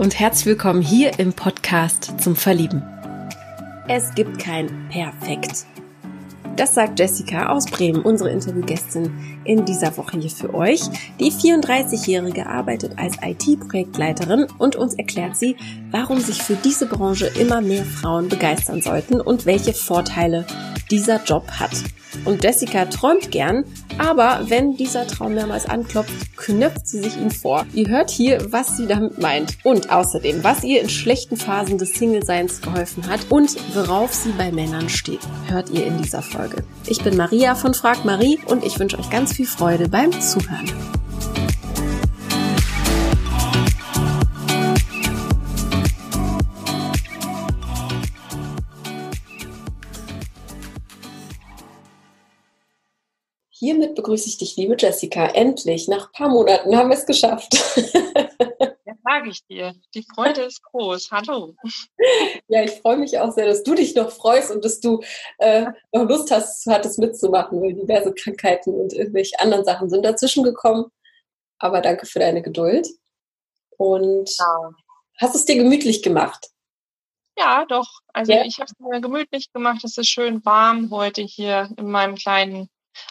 [0.00, 2.82] und herzlich willkommen hier im Podcast zum Verlieben.
[3.86, 5.66] Es gibt kein Perfekt.
[6.56, 9.10] Das sagt Jessica aus Bremen, unsere Interviewgästin
[9.44, 10.82] in dieser Woche hier für euch.
[11.18, 15.56] Die 34-Jährige arbeitet als IT-Projektleiterin und uns erklärt sie,
[15.90, 20.46] warum sich für diese Branche immer mehr Frauen begeistern sollten und welche Vorteile
[20.90, 21.72] dieser Job hat.
[22.24, 23.64] Und Jessica träumt gern,
[23.98, 27.66] aber wenn dieser Traum mehrmals anklopft, knöpft sie sich ihn vor.
[27.72, 29.58] Ihr hört hier, was sie damit meint.
[29.62, 34.50] Und außerdem, was ihr in schlechten Phasen des Single-Seins geholfen hat und worauf sie bei
[34.50, 36.39] Männern steht, hört ihr in dieser Folge.
[36.86, 40.70] Ich bin Maria von Frag Marie und ich wünsche euch ganz viel Freude beim Zuhören.
[53.50, 55.26] Hiermit begrüße ich dich, liebe Jessica.
[55.26, 57.56] Endlich, nach ein paar Monaten haben wir es geschafft.
[59.10, 59.74] Sage ich dir.
[59.94, 61.10] Die Freude ist groß.
[61.10, 61.56] Hallo.
[62.46, 65.00] Ja, ich freue mich auch sehr, dass du dich noch freust und dass du
[65.38, 70.44] äh, noch Lust hast, hattest mitzumachen, weil diverse Krankheiten und irgendwelche anderen Sachen sind dazwischen
[70.44, 70.92] gekommen.
[71.58, 72.86] Aber danke für deine Geduld.
[73.76, 74.70] Und ja.
[75.18, 76.48] hast es dir gemütlich gemacht?
[77.36, 77.88] Ja, doch.
[78.12, 78.44] Also ja.
[78.44, 79.82] ich habe es mir gemütlich gemacht.
[79.82, 82.68] Es ist schön warm heute hier in meinem kleinen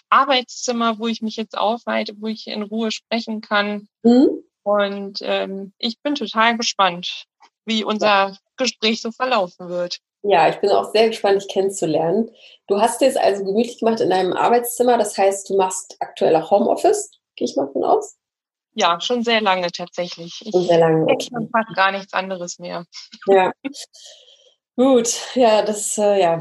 [0.09, 3.89] Arbeitszimmer, wo ich mich jetzt aufhalte, wo ich in Ruhe sprechen kann.
[4.03, 4.44] Mhm.
[4.69, 7.25] Und ähm, ich bin total gespannt,
[7.65, 9.99] wie unser Gespräch so verlaufen wird.
[10.21, 12.29] Ja, ich bin auch sehr gespannt, dich kennenzulernen.
[12.67, 14.97] Du hast es also gemütlich gemacht in deinem Arbeitszimmer.
[14.97, 18.17] Das heißt, du machst aktuell auch Homeoffice, gehe ich mal von aus?
[18.73, 20.41] Ja, schon sehr lange tatsächlich.
[20.43, 21.03] Ich sehr lange.
[21.03, 21.29] Okay.
[21.51, 22.85] fast gar nichts anderes mehr.
[23.27, 23.51] Ja.
[24.75, 26.39] Gut, ja, das, äh, ja.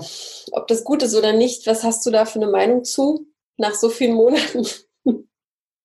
[0.52, 3.28] Ob das gut ist oder nicht, was hast du da für eine Meinung zu?
[3.58, 4.66] nach so vielen Monaten?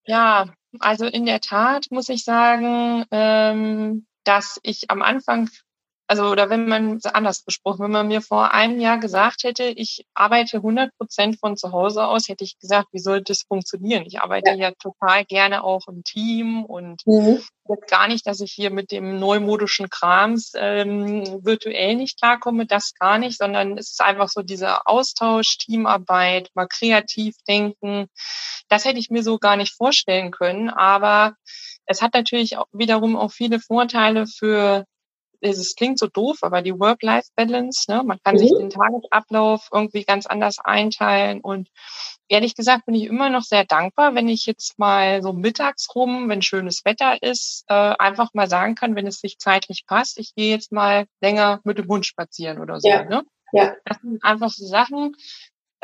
[0.05, 5.50] Ja, also in der Tat muss ich sagen, ähm, dass ich am Anfang
[6.14, 10.06] also oder wenn man anders gesprochen, wenn man mir vor einem Jahr gesagt hätte, ich
[10.14, 14.04] arbeite 100 Prozent von zu Hause aus, hätte ich gesagt, wie soll das funktionieren?
[14.06, 17.42] Ich arbeite ja, ja total gerne auch im Team und mhm.
[17.90, 23.18] gar nicht, dass ich hier mit dem neumodischen Krams ähm, virtuell nicht klarkomme, das gar
[23.18, 28.06] nicht, sondern es ist einfach so dieser Austausch, Teamarbeit, mal kreativ denken.
[28.70, 31.34] Das hätte ich mir so gar nicht vorstellen können, aber
[31.88, 34.86] es hat natürlich auch wiederum auch viele Vorteile für
[35.43, 38.39] es klingt so doof, aber die Work-Life-Balance, ne, man kann mhm.
[38.39, 41.70] sich den Tagesablauf irgendwie ganz anders einteilen und
[42.27, 46.30] ehrlich gesagt bin ich immer noch sehr dankbar, wenn ich jetzt mal so mittags rum,
[46.30, 50.33] wenn schönes Wetter ist, äh, einfach mal sagen kann, wenn es sich zeitlich passt, ich
[50.36, 52.87] gehe jetzt mal länger mit dem Hund spazieren oder so.
[52.87, 53.03] Ja.
[53.03, 53.23] Ne?
[53.52, 53.76] Ja.
[53.86, 55.15] Das sind einfach so Sachen,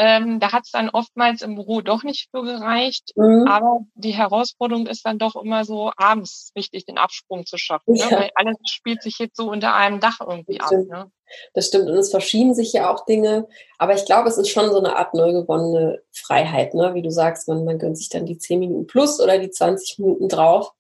[0.02, 3.12] ähm, da hat es dann oftmals im Büro doch nicht für gereicht.
[3.18, 3.46] Mhm.
[3.50, 7.96] Aber die Herausforderung ist dann doch immer so, abends richtig den Absprung zu schaffen.
[7.96, 8.00] Ne?
[8.00, 8.10] Ja.
[8.10, 8.18] Ne?
[8.18, 10.72] Weil alles spielt sich jetzt so unter einem Dach irgendwie ab.
[10.72, 11.12] Ne?
[11.54, 11.90] Das stimmt.
[11.90, 13.50] Und es verschieben sich ja auch Dinge.
[13.78, 16.76] Aber ich glaube, es ist schon so eine Art neu gewonnene Freiheit.
[16.76, 16.94] Ne?
[16.94, 20.00] Wie du sagst, man, man gönnt sich dann die 10 Minuten plus oder die 20
[20.00, 20.72] Minuten drauf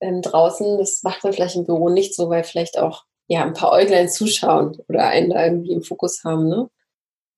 [0.00, 0.76] ähm, draußen.
[0.76, 4.08] Das macht man vielleicht im Büro nicht so, weil vielleicht auch ja, ein paar Äuglein
[4.08, 6.48] zuschauen oder einen da irgendwie im Fokus haben.
[6.48, 6.68] Ne?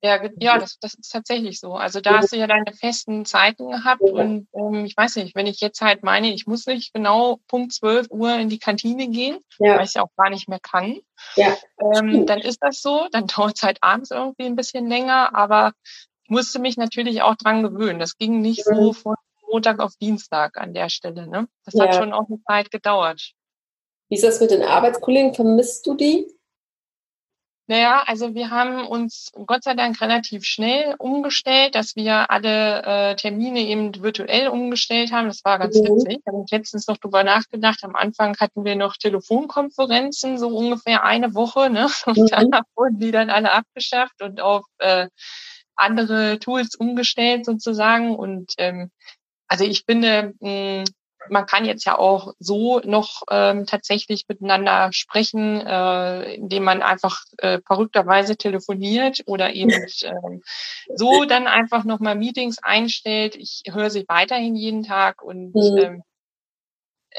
[0.03, 1.75] Ja, ja das, das ist tatsächlich so.
[1.75, 5.47] Also da hast du ja deine festen Zeiten gehabt und ähm, ich weiß nicht, wenn
[5.47, 9.39] ich jetzt halt meine, ich muss nicht genau Punkt 12 Uhr in die Kantine gehen,
[9.59, 9.77] ja.
[9.77, 10.99] weil ich ja auch gar nicht mehr kann,
[11.37, 11.57] ja.
[11.79, 13.07] ähm, dann ist das so.
[13.12, 15.73] Dann dauert es halt abends irgendwie ein bisschen länger, aber
[16.25, 18.01] ich musste mich natürlich auch dran gewöhnen.
[18.01, 18.75] Das ging nicht mhm.
[18.75, 19.15] so von
[19.49, 21.29] Montag auf Dienstag an der Stelle.
[21.29, 21.47] Ne?
[21.65, 21.85] Das ja.
[21.85, 23.33] hat schon auch eine Zeit gedauert.
[24.09, 25.33] Wie ist das mit den Arbeitskollegen?
[25.33, 26.27] Vermisst du die?
[27.72, 33.16] Naja, also wir haben uns Gott sei Dank relativ schnell umgestellt, dass wir alle äh,
[33.16, 35.28] Termine eben virtuell umgestellt haben.
[35.28, 35.84] Das war ganz mhm.
[35.84, 36.21] witzig.
[36.22, 37.82] Da habe ich letztens noch drüber nachgedacht.
[37.82, 41.71] Am Anfang hatten wir noch Telefonkonferenzen, so ungefähr eine Woche.
[41.71, 41.88] Ne?
[42.05, 42.27] Und mhm.
[42.27, 45.09] danach wurden die dann alle abgeschafft und auf äh,
[45.75, 48.14] andere Tools umgestellt sozusagen.
[48.14, 48.91] Und ähm,
[49.49, 50.85] also ich finde, mh,
[51.29, 57.25] man kann jetzt ja auch so noch ähm, tatsächlich miteinander sprechen, äh, indem man einfach
[57.39, 60.41] äh, verrückterweise telefoniert oder eben äh,
[60.95, 63.37] so dann einfach nochmal Meetings einstellt.
[63.37, 65.79] Ich höre sie weiterhin jeden Tag und mhm.
[65.79, 66.03] ähm,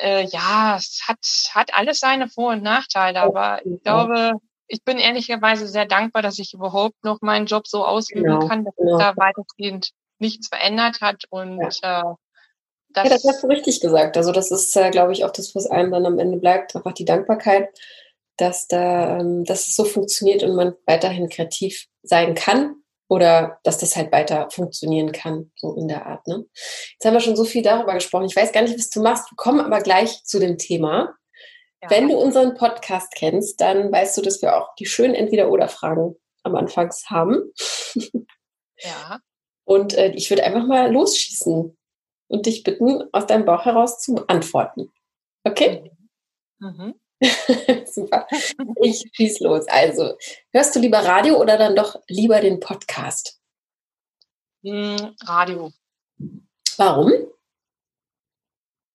[0.02, 1.20] äh, ja, es hat,
[1.54, 4.34] hat alles seine Vor- und Nachteile, aber ich glaube,
[4.68, 8.66] ich bin ehrlicherweise sehr dankbar, dass ich überhaupt noch meinen Job so ausüben genau, kann,
[8.66, 8.98] dass genau.
[8.98, 12.02] da weitestgehend nichts verändert hat und ja.
[12.02, 12.16] äh,
[12.94, 14.18] das ja, das hast du richtig gesagt.
[14.18, 16.94] Also das ist, äh, glaube ich, auch das, was einem dann am Ende bleibt, einfach
[16.94, 17.70] die Dankbarkeit,
[18.38, 22.76] dass da, ähm, dass es so funktioniert und man weiterhin kreativ sein kann
[23.08, 26.26] oder dass das halt weiter funktionieren kann, so in der Art.
[26.28, 26.46] Ne?
[26.56, 28.26] Jetzt haben wir schon so viel darüber gesprochen.
[28.26, 29.32] Ich weiß gar nicht, was du machst.
[29.32, 31.16] Wir kommen aber gleich zu dem Thema.
[31.82, 31.90] Ja.
[31.90, 36.56] Wenn du unseren Podcast kennst, dann weißt du, dass wir auch die schönen Entweder-Oder-Fragen am
[36.56, 37.52] Anfang haben.
[38.78, 39.20] Ja.
[39.66, 41.78] Und äh, ich würde einfach mal losschießen
[42.34, 44.92] und dich bitten, aus deinem Bauch heraus zu antworten.
[45.44, 45.92] Okay?
[46.60, 46.96] Mhm.
[47.86, 48.28] Super.
[48.82, 49.68] Ich schieß los.
[49.68, 50.18] Also,
[50.52, 53.40] hörst du lieber Radio oder dann doch lieber den Podcast?
[54.64, 55.72] Hm, Radio.
[56.78, 57.12] Warum?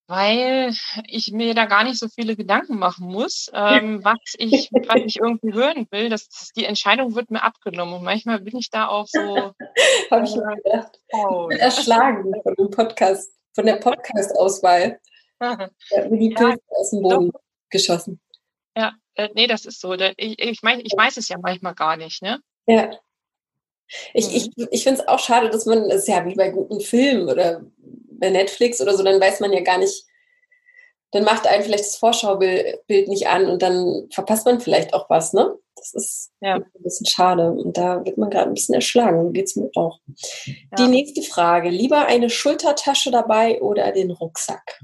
[0.09, 0.73] Weil
[1.07, 5.19] ich mir da gar nicht so viele Gedanken machen muss, ähm, was ich, was ich
[5.19, 6.09] irgendwie hören will.
[6.09, 7.95] Das, die Entscheidung wird mir abgenommen.
[7.95, 9.19] Und manchmal bin ich da auch so.
[10.11, 10.99] Habe ich mir gedacht.
[11.13, 11.49] Oh.
[11.51, 14.99] Erschlagen von dem Podcast, von der Podcast-Auswahl.
[15.41, 17.41] wie die Pilze ja, aus dem Boden doch.
[17.71, 18.19] geschossen.
[18.75, 19.93] Ja, äh, nee, das ist so.
[19.93, 22.41] Ich, ich, mein, ich weiß es ja manchmal gar nicht, ne?
[22.67, 22.91] Ja.
[24.15, 24.69] Ich, ich, mhm.
[24.71, 27.63] ich finde es auch schade, dass man, das ist ja wie bei guten Filmen oder
[28.11, 30.05] bei Netflix oder so, dann weiß man ja gar nicht,
[31.13, 35.33] dann macht einen vielleicht das Vorschaubild nicht an und dann verpasst man vielleicht auch was,
[35.33, 35.57] ne?
[35.79, 36.57] Das ist ja.
[36.57, 37.53] ein bisschen schade.
[37.53, 39.33] Und da wird man gerade ein bisschen erschlagen.
[39.33, 40.01] Geht es mir auch.
[40.45, 40.55] Ja.
[40.77, 41.71] Die nächste Frage.
[41.71, 44.81] Lieber eine Schultertasche dabei oder den Rucksack?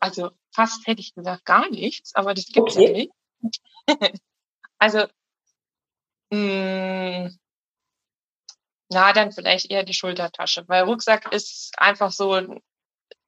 [0.00, 2.86] Also fast hätte ich gesagt gar nichts, aber das gibt es okay.
[2.86, 3.60] ja nicht.
[4.78, 5.04] also
[6.32, 7.36] hm,
[8.88, 12.40] na, dann vielleicht eher die Schultertasche, weil Rucksack ist einfach so,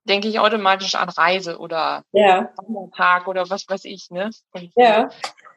[0.04, 2.52] denke ich automatisch an Reise oder ja.
[2.96, 4.30] Tag oder was weiß ich, ne?
[4.52, 5.10] Und ja.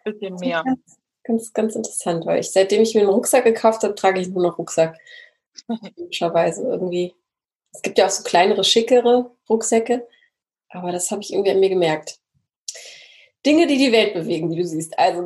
[0.03, 0.63] Ein bisschen mehr.
[0.63, 4.29] Ganz, ganz, ganz interessant, weil ich, seitdem ich mir einen Rucksack gekauft habe, trage ich
[4.29, 4.97] nur noch Rucksack.
[5.95, 7.13] Typischerweise irgendwie.
[7.73, 10.05] Es gibt ja auch so kleinere, schickere Rucksäcke,
[10.69, 12.17] aber das habe ich irgendwie an mir gemerkt.
[13.45, 14.97] Dinge, die die Welt bewegen, wie du siehst.
[14.99, 15.23] Also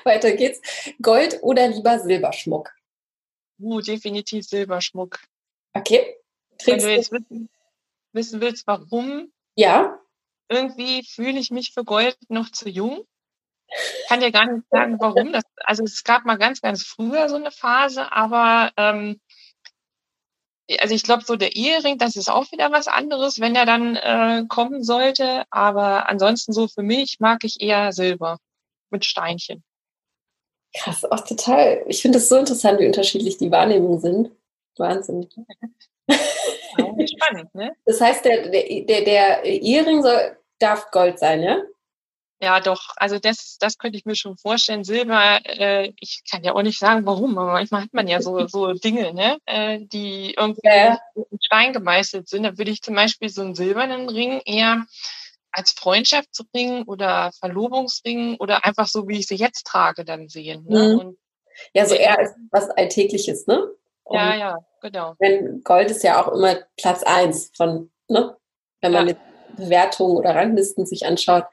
[0.04, 0.60] weiter geht's.
[1.02, 2.72] Gold oder lieber Silberschmuck?
[3.58, 5.20] Uh, definitiv Silberschmuck.
[5.72, 6.16] Okay.
[6.58, 7.50] Trägst Wenn du jetzt wissen,
[8.12, 9.32] wissen willst, warum?
[9.54, 9.98] Ja.
[10.48, 13.04] Irgendwie fühle ich mich für Gold noch zu jung.
[14.08, 15.32] Kann dir gar nicht sagen, warum.
[15.32, 19.20] Das, also es gab mal ganz, ganz früher so eine Phase, aber ähm,
[20.78, 23.96] also ich glaube, so der Ehering, das ist auch wieder was anderes, wenn er dann
[23.96, 25.44] äh, kommen sollte.
[25.50, 28.38] Aber ansonsten so für mich mag ich eher Silber
[28.90, 29.62] mit Steinchen.
[30.74, 31.82] Krass, auch total.
[31.86, 34.30] Ich finde es so interessant, wie unterschiedlich die Wahrnehmungen sind.
[34.76, 35.28] Wahnsinn.
[36.08, 37.72] spannend, ne?
[37.84, 41.58] Das heißt, der, der, der Ehering soll, darf Gold sein, ja?
[42.42, 42.94] Ja, doch.
[42.96, 44.82] Also das, das könnte ich mir schon vorstellen.
[44.82, 48.46] Silber, äh, ich kann ja auch nicht sagen, warum, aber manchmal hat man ja so,
[48.46, 50.98] so Dinge, ne, äh, die irgendwie ja.
[51.14, 52.44] in Stein gemeißelt sind.
[52.44, 54.86] Da würde ich zum Beispiel so einen silbernen Ring eher
[55.52, 60.64] als Freundschaftsring oder Verlobungsring oder einfach so, wie ich sie jetzt trage, dann sehen.
[60.68, 61.00] Ne?
[61.02, 61.16] Mhm.
[61.74, 63.70] Ja, so eher als was Alltägliches, ne?
[64.04, 65.14] Und ja, ja, genau.
[65.18, 68.36] Wenn Gold ist ja auch immer Platz eins von, ne?
[68.80, 69.16] Wenn man ja.
[69.56, 71.44] Bewertungen oder Ranglisten sich anschaut,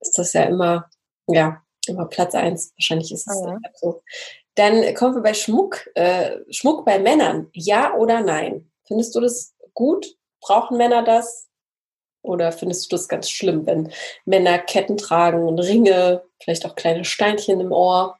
[0.00, 0.90] ist das ja immer,
[1.26, 2.72] ja, immer Platz eins.
[2.76, 3.58] Wahrscheinlich ist es ja.
[3.74, 4.02] so.
[4.54, 5.88] Dann kommen wir bei Schmuck.
[5.94, 7.48] Äh, Schmuck bei Männern.
[7.52, 8.70] Ja oder nein?
[8.86, 10.06] Findest du das gut?
[10.40, 11.48] Brauchen Männer das?
[12.24, 13.92] Oder findest du das ganz schlimm, wenn
[14.24, 18.18] Männer Ketten tragen und Ringe, vielleicht auch kleine Steinchen im Ohr?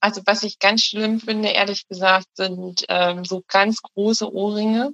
[0.00, 4.92] Also was ich ganz schlimm finde, ehrlich gesagt, sind ähm, so ganz große Ohrringe.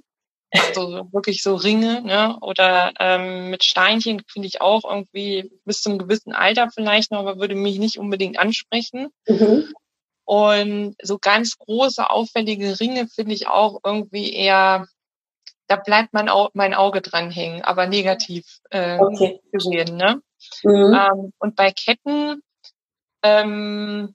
[0.53, 2.37] Also wirklich so Ringe, ne?
[2.41, 7.39] Oder ähm, mit Steinchen finde ich auch irgendwie bis zum gewissen Alter vielleicht noch, aber
[7.39, 9.07] würde mich nicht unbedingt ansprechen.
[9.27, 9.73] Mhm.
[10.25, 14.87] Und so ganz große, auffällige Ringe finde ich auch irgendwie eher,
[15.71, 19.39] da bleibt mein, Au mein Auge dran hängen, aber negativ äh, okay.
[19.53, 19.95] gesehen.
[19.95, 20.21] Ne?
[20.63, 20.93] Mhm.
[20.93, 22.43] Ähm, und bei Ketten
[23.23, 24.13] ähm,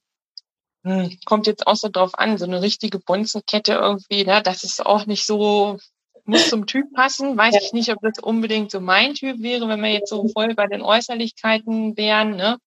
[0.84, 4.84] hm, kommt jetzt auch so drauf an, so eine richtige Bonzenkette irgendwie, ne, das ist
[4.84, 5.78] auch nicht so,
[6.24, 7.38] muss zum Typ passen.
[7.38, 7.60] Weiß ja.
[7.62, 10.66] ich nicht, ob das unbedingt so mein Typ wäre, wenn wir jetzt so voll bei
[10.66, 12.36] den Äußerlichkeiten wären.
[12.36, 12.58] Ne?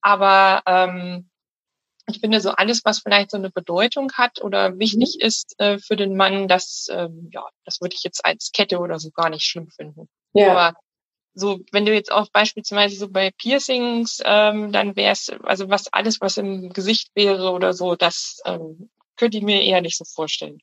[0.00, 1.30] Aber ähm,
[2.08, 5.26] ich finde so alles, was vielleicht so eine Bedeutung hat oder wichtig mhm.
[5.26, 8.98] ist äh, für den Mann, das, ähm, ja, das würde ich jetzt als Kette oder
[8.98, 10.08] so gar nicht schlimm finden.
[10.32, 10.52] Ja.
[10.52, 10.78] Aber
[11.34, 15.92] so, wenn du jetzt auch beispielsweise so bei Piercings, ähm, dann wäre es, also was
[15.92, 20.04] alles, was im Gesicht wäre oder so, das ähm, könnte ich mir eher nicht so
[20.04, 20.58] vorstellen.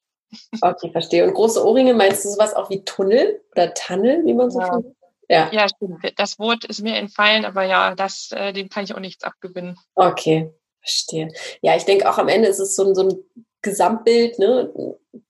[0.61, 1.27] Okay, verstehe.
[1.27, 4.81] Und große Ohrringe, meinst du sowas auch wie Tunnel oder Tunnel, wie man so ja.
[5.29, 5.49] Ja.
[5.51, 5.99] ja, stimmt.
[6.17, 9.77] Das Wort ist mir entfallen, aber ja, das, äh, dem kann ich auch nichts abgewinnen.
[9.95, 10.51] Okay,
[10.83, 11.33] verstehe.
[11.61, 13.23] Ja, ich denke auch am Ende ist es so ein, so ein
[13.61, 14.71] Gesamtbild, ne?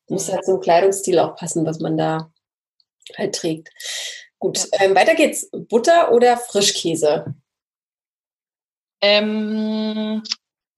[0.09, 2.31] Muss halt so ein Kleidungsstil auch passen, was man da
[3.17, 3.69] halt trägt.
[4.39, 5.49] Gut, ähm, weiter geht's.
[5.51, 7.33] Butter oder Frischkäse?
[9.01, 10.23] Ähm,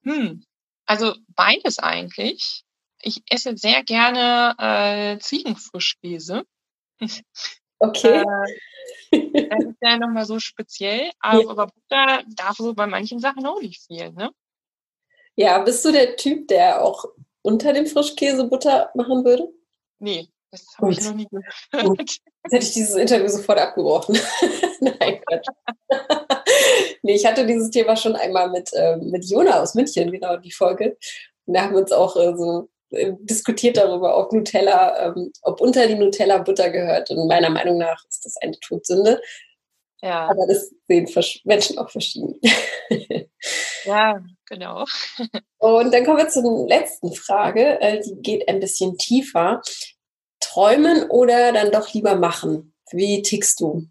[0.03, 0.43] hm,
[0.85, 2.63] also beides eigentlich.
[3.01, 6.43] Ich esse sehr gerne äh, Ziegenfrischkäse.
[7.77, 8.23] Okay.
[9.11, 11.49] Äh, das ist ja nochmal so speziell, aber, ja.
[11.49, 14.31] aber Butter darf so bei manchen Sachen auch nicht fehlen, ne?
[15.35, 17.05] Ja, bist du der Typ, der auch
[17.41, 19.49] unter dem Frischkäse Butter machen würde?
[19.99, 21.99] Nee, das habe ich noch nie gehört.
[22.01, 24.17] Jetzt hätte ich dieses Interview sofort abgebrochen.
[24.79, 25.47] Nein, Quatsch.
[27.01, 30.51] nee, ich hatte dieses Thema schon einmal mit, äh, mit Jona aus München, genau, die
[30.51, 30.97] Folge.
[31.45, 35.59] Und da haben wir uns auch äh, so äh, diskutiert darüber, ob Nutella, ähm, ob
[35.59, 37.09] unter die Nutella Butter gehört.
[37.11, 39.21] Und meiner Meinung nach ist das eine Todsünde.
[40.05, 40.29] Ja.
[40.29, 41.09] Aber das sehen
[41.45, 42.39] Menschen auch verschieden.
[43.85, 44.85] ja, genau.
[45.57, 47.81] Und dann kommen wir zur letzten Frage.
[47.81, 49.63] Äh, die geht ein bisschen tiefer.
[50.39, 52.75] Träumen oder dann doch lieber machen?
[52.91, 53.87] Wie tickst du?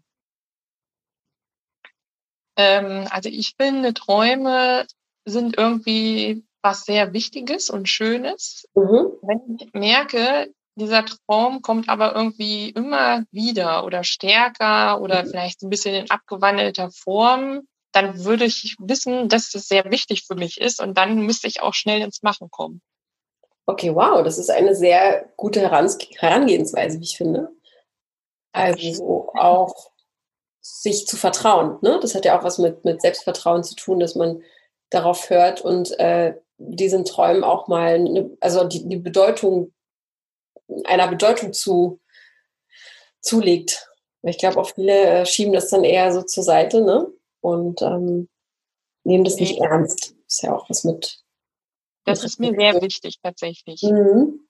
[2.55, 4.87] Ähm, also ich finde, Träume
[5.25, 8.69] sind irgendwie was sehr Wichtiges und Schönes.
[8.73, 9.17] Mhm.
[9.21, 15.29] Wenn ich merke, dieser Traum kommt aber irgendwie immer wieder oder stärker oder mhm.
[15.29, 20.35] vielleicht ein bisschen in abgewandelter Form, dann würde ich wissen, dass das sehr wichtig für
[20.35, 22.81] mich ist und dann müsste ich auch schnell ins Machen kommen.
[23.65, 27.49] Okay, wow, das ist eine sehr gute Herangehensweise, wie ich finde.
[28.51, 29.91] Also so auch
[30.61, 31.77] sich zu vertrauen.
[31.81, 31.99] Ne?
[32.01, 34.41] Das hat ja auch was mit, mit Selbstvertrauen zu tun, dass man
[34.89, 39.73] darauf hört und äh, diesen Träumen auch mal, eine, also die, die Bedeutung,
[40.85, 41.99] einer Bedeutung zu,
[43.21, 43.89] zulegt.
[44.23, 47.07] Ich glaube, auch viele äh, schieben das dann eher so zur Seite, ne?
[47.41, 48.27] Und ähm,
[49.03, 49.65] nehmen das nicht nee.
[49.65, 50.15] ernst.
[50.27, 51.19] Ist ja auch was mit.
[52.05, 53.81] Das ist mir sehr wichtig, tatsächlich.
[53.83, 54.47] Mhm.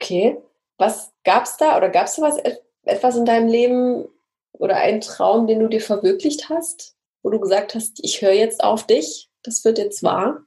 [0.00, 0.38] Okay.
[0.78, 2.38] Was gab's da oder gab's da was
[2.84, 4.08] etwas in deinem Leben
[4.52, 8.62] oder einen Traum, den du dir verwirklicht hast, wo du gesagt hast, ich höre jetzt
[8.62, 10.44] auf dich, das wird jetzt wahr?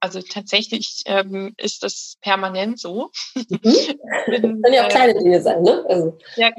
[0.00, 3.10] Also tatsächlich ähm, ist das permanent so.
[3.34, 3.60] Mhm.
[4.26, 5.84] Bin, Können ja auch äh, kleine Dinge sein, ne?
[5.88, 6.18] Also.
[6.36, 6.50] Ja,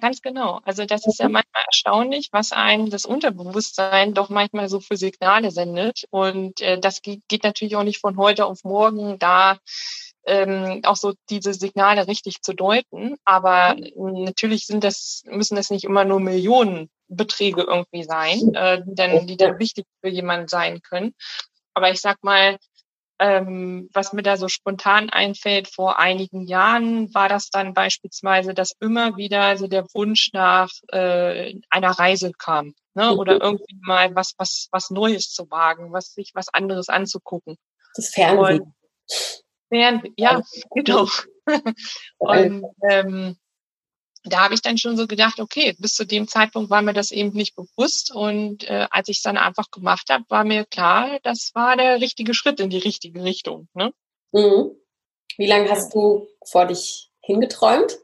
[0.00, 0.60] ganz genau.
[0.64, 1.34] Also das ist ja mhm.
[1.34, 6.04] manchmal erstaunlich, was einem das Unterbewusstsein doch manchmal so für Signale sendet.
[6.10, 9.58] Und äh, das geht, geht natürlich auch nicht von heute auf morgen da
[10.26, 13.16] ähm, auch so diese Signale richtig zu deuten.
[13.24, 14.24] Aber mhm.
[14.24, 19.36] natürlich sind das, müssen das nicht immer nur Millionenbeträge irgendwie sein, äh, die dann, die
[19.36, 21.14] dann wichtig für jemanden sein können.
[21.74, 22.58] Aber ich sag mal,
[23.18, 28.74] ähm, was mir da so spontan einfällt, vor einigen Jahren war das dann beispielsweise, dass
[28.80, 32.74] immer wieder so der Wunsch nach äh, einer Reise kam.
[32.94, 33.14] Ne?
[33.14, 33.40] Oder mhm.
[33.40, 37.56] irgendwie mal was, was, was Neues zu wagen, was sich was anderes anzugucken.
[37.94, 38.60] Das Fernsehen.
[38.60, 38.74] Und
[39.68, 40.42] Fernsehen, ja,
[40.74, 41.08] genau.
[42.18, 43.36] Und ähm,
[44.32, 47.10] da habe ich dann schon so gedacht, okay, bis zu dem Zeitpunkt war mir das
[47.10, 48.14] eben nicht bewusst.
[48.14, 52.00] Und äh, als ich es dann einfach gemacht habe, war mir klar, das war der
[52.00, 53.68] richtige Schritt in die richtige Richtung.
[53.74, 53.92] Ne?
[54.32, 54.72] Mhm.
[55.36, 57.98] Wie lange hast du vor dich hingeträumt?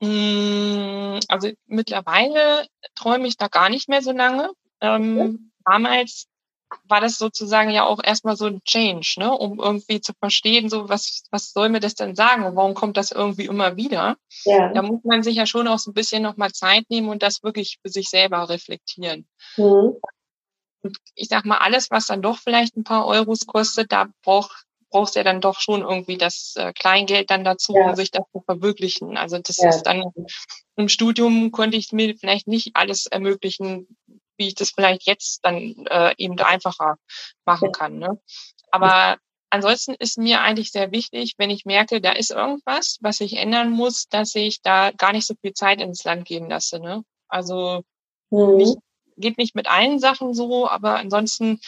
[0.00, 4.52] Hm, also mittlerweile träume ich da gar nicht mehr so lange.
[4.80, 6.28] Ähm, damals
[6.86, 9.32] war das sozusagen ja auch erstmal so ein Change, ne?
[9.32, 12.96] um irgendwie zu verstehen, so was, was soll mir das denn sagen und warum kommt
[12.96, 14.16] das irgendwie immer wieder?
[14.44, 14.72] Ja.
[14.72, 17.42] Da muss man sich ja schon auch so ein bisschen nochmal Zeit nehmen und das
[17.42, 19.26] wirklich für sich selber reflektieren.
[19.56, 19.96] Mhm.
[20.82, 24.64] Und ich sag mal, alles, was dann doch vielleicht ein paar Euros kostet, da braucht
[24.90, 27.90] brauchst ja dann doch schon irgendwie das äh, Kleingeld dann dazu, ja.
[27.90, 29.16] um sich das zu verwirklichen.
[29.16, 29.68] Also das ja.
[29.68, 30.02] ist dann
[30.76, 33.96] im Studium konnte ich mir vielleicht nicht alles ermöglichen,
[34.38, 36.96] wie ich das vielleicht jetzt dann äh, eben einfacher
[37.44, 37.98] machen kann.
[37.98, 38.20] Ne?
[38.70, 39.18] Aber
[39.50, 43.70] ansonsten ist mir eigentlich sehr wichtig, wenn ich merke, da ist irgendwas, was ich ändern
[43.70, 46.78] muss, dass ich da gar nicht so viel Zeit ins Land gehen lasse.
[46.80, 47.04] Ne?
[47.28, 47.82] Also
[48.30, 48.56] mhm.
[48.56, 48.76] nicht,
[49.16, 51.60] geht nicht mit allen Sachen so, aber ansonsten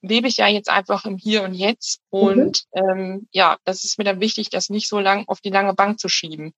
[0.00, 2.00] lebe ich ja jetzt einfach im Hier und Jetzt.
[2.10, 2.18] Mhm.
[2.18, 2.90] Und mhm.
[2.90, 5.98] ähm, ja, das ist mir dann wichtig, das nicht so lang auf die lange Bank
[5.98, 6.52] zu schieben.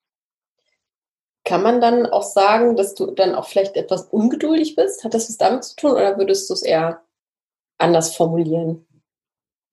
[1.50, 5.02] Kann man dann auch sagen, dass du dann auch vielleicht etwas ungeduldig bist?
[5.02, 7.02] Hat das was damit zu tun oder würdest du es eher
[7.76, 8.86] anders formulieren?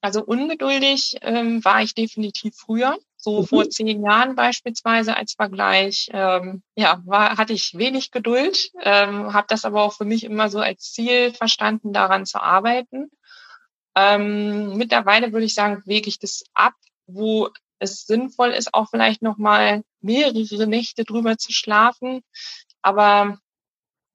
[0.01, 3.45] Also ungeduldig ähm, war ich definitiv früher, so mhm.
[3.45, 6.09] vor zehn Jahren beispielsweise als Vergleich.
[6.13, 10.49] Ähm, ja, war, hatte ich wenig Geduld, ähm, habe das aber auch für mich immer
[10.49, 13.11] so als Ziel verstanden, daran zu arbeiten.
[13.95, 16.73] Ähm, mittlerweile würde ich sagen, wege ich das ab,
[17.05, 22.21] wo es sinnvoll ist, auch vielleicht nochmal mehrere Nächte drüber zu schlafen.
[22.81, 23.37] Aber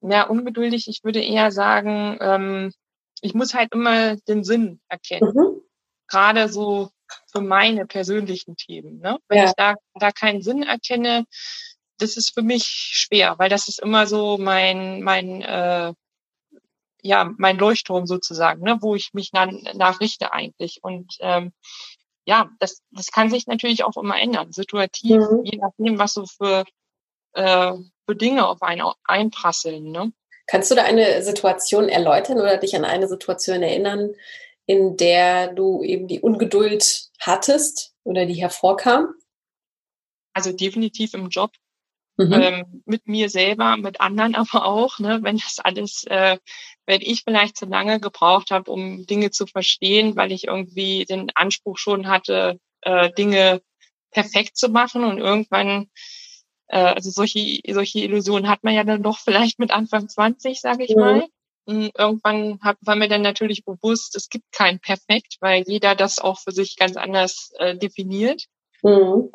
[0.01, 2.73] ja, ungeduldig, ich würde eher sagen, ähm,
[3.21, 5.31] ich muss halt immer den Sinn erkennen.
[5.33, 5.61] Mhm.
[6.07, 6.89] Gerade so
[7.31, 8.99] für meine persönlichen Themen.
[8.99, 9.17] Ne?
[9.27, 9.45] Wenn ja.
[9.45, 11.25] ich da, da keinen Sinn erkenne,
[11.99, 15.93] das ist für mich schwer, weil das ist immer so mein, mein, äh,
[17.01, 20.79] ja, mein Leuchtturm sozusagen, ne, wo ich mich dann nachrichte eigentlich.
[20.81, 21.53] Und ähm,
[22.25, 25.43] ja, das, das kann sich natürlich auch immer ändern, situativ, mhm.
[25.43, 26.63] je nachdem, was so für
[27.33, 27.73] äh,
[28.05, 29.91] für Dinge auf einen einprasseln.
[29.91, 30.13] Ne?
[30.47, 34.13] Kannst du da eine Situation erläutern oder dich an eine Situation erinnern,
[34.65, 39.13] in der du eben die Ungeduld hattest oder die hervorkam?
[40.33, 41.51] Also definitiv im Job.
[42.17, 42.33] Mhm.
[42.33, 46.37] Ähm, mit mir selber, mit anderen aber auch, ne, wenn das alles, äh,
[46.85, 51.31] wenn ich vielleicht zu lange gebraucht habe, um Dinge zu verstehen, weil ich irgendwie den
[51.33, 53.61] Anspruch schon hatte, äh, Dinge
[54.11, 55.89] perfekt zu machen und irgendwann
[56.67, 60.83] äh, also solche, solche Illusionen hat man ja dann doch vielleicht mit Anfang 20, sage
[60.83, 61.01] ich mhm.
[61.01, 61.27] mal.
[61.65, 66.19] Und irgendwann hat, war mir dann natürlich bewusst, es gibt kein Perfekt, weil jeder das
[66.19, 68.45] auch für sich ganz anders äh, definiert.
[68.81, 69.29] Mhm.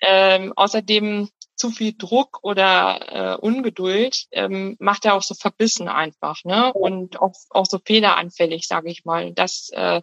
[0.00, 6.42] Ähm, außerdem zu viel Druck oder äh, Ungeduld ähm, macht er auch so verbissen einfach,
[6.44, 6.72] ne?
[6.72, 9.32] Und auch, auch so fehleranfällig, sage ich mal.
[9.32, 10.02] Das äh,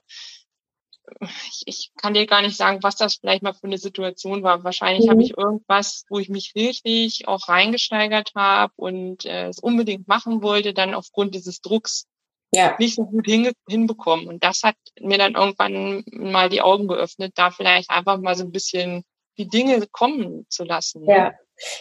[1.19, 4.63] ich, ich kann dir gar nicht sagen, was das vielleicht mal für eine Situation war.
[4.63, 5.11] Wahrscheinlich mhm.
[5.11, 10.41] habe ich irgendwas, wo ich mich richtig auch reingesteigert habe und äh, es unbedingt machen
[10.41, 12.07] wollte, dann aufgrund dieses Drucks
[12.53, 12.75] ja.
[12.79, 14.27] nicht so gut hin, hinbekommen.
[14.27, 18.43] Und das hat mir dann irgendwann mal die Augen geöffnet, da vielleicht einfach mal so
[18.43, 19.03] ein bisschen
[19.37, 21.03] die Dinge kommen zu lassen.
[21.03, 21.13] Ne?
[21.13, 21.33] Ja,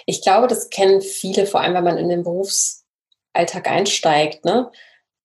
[0.07, 4.71] ich glaube, das kennen viele, vor allem wenn man in den Berufsalltag einsteigt, ne?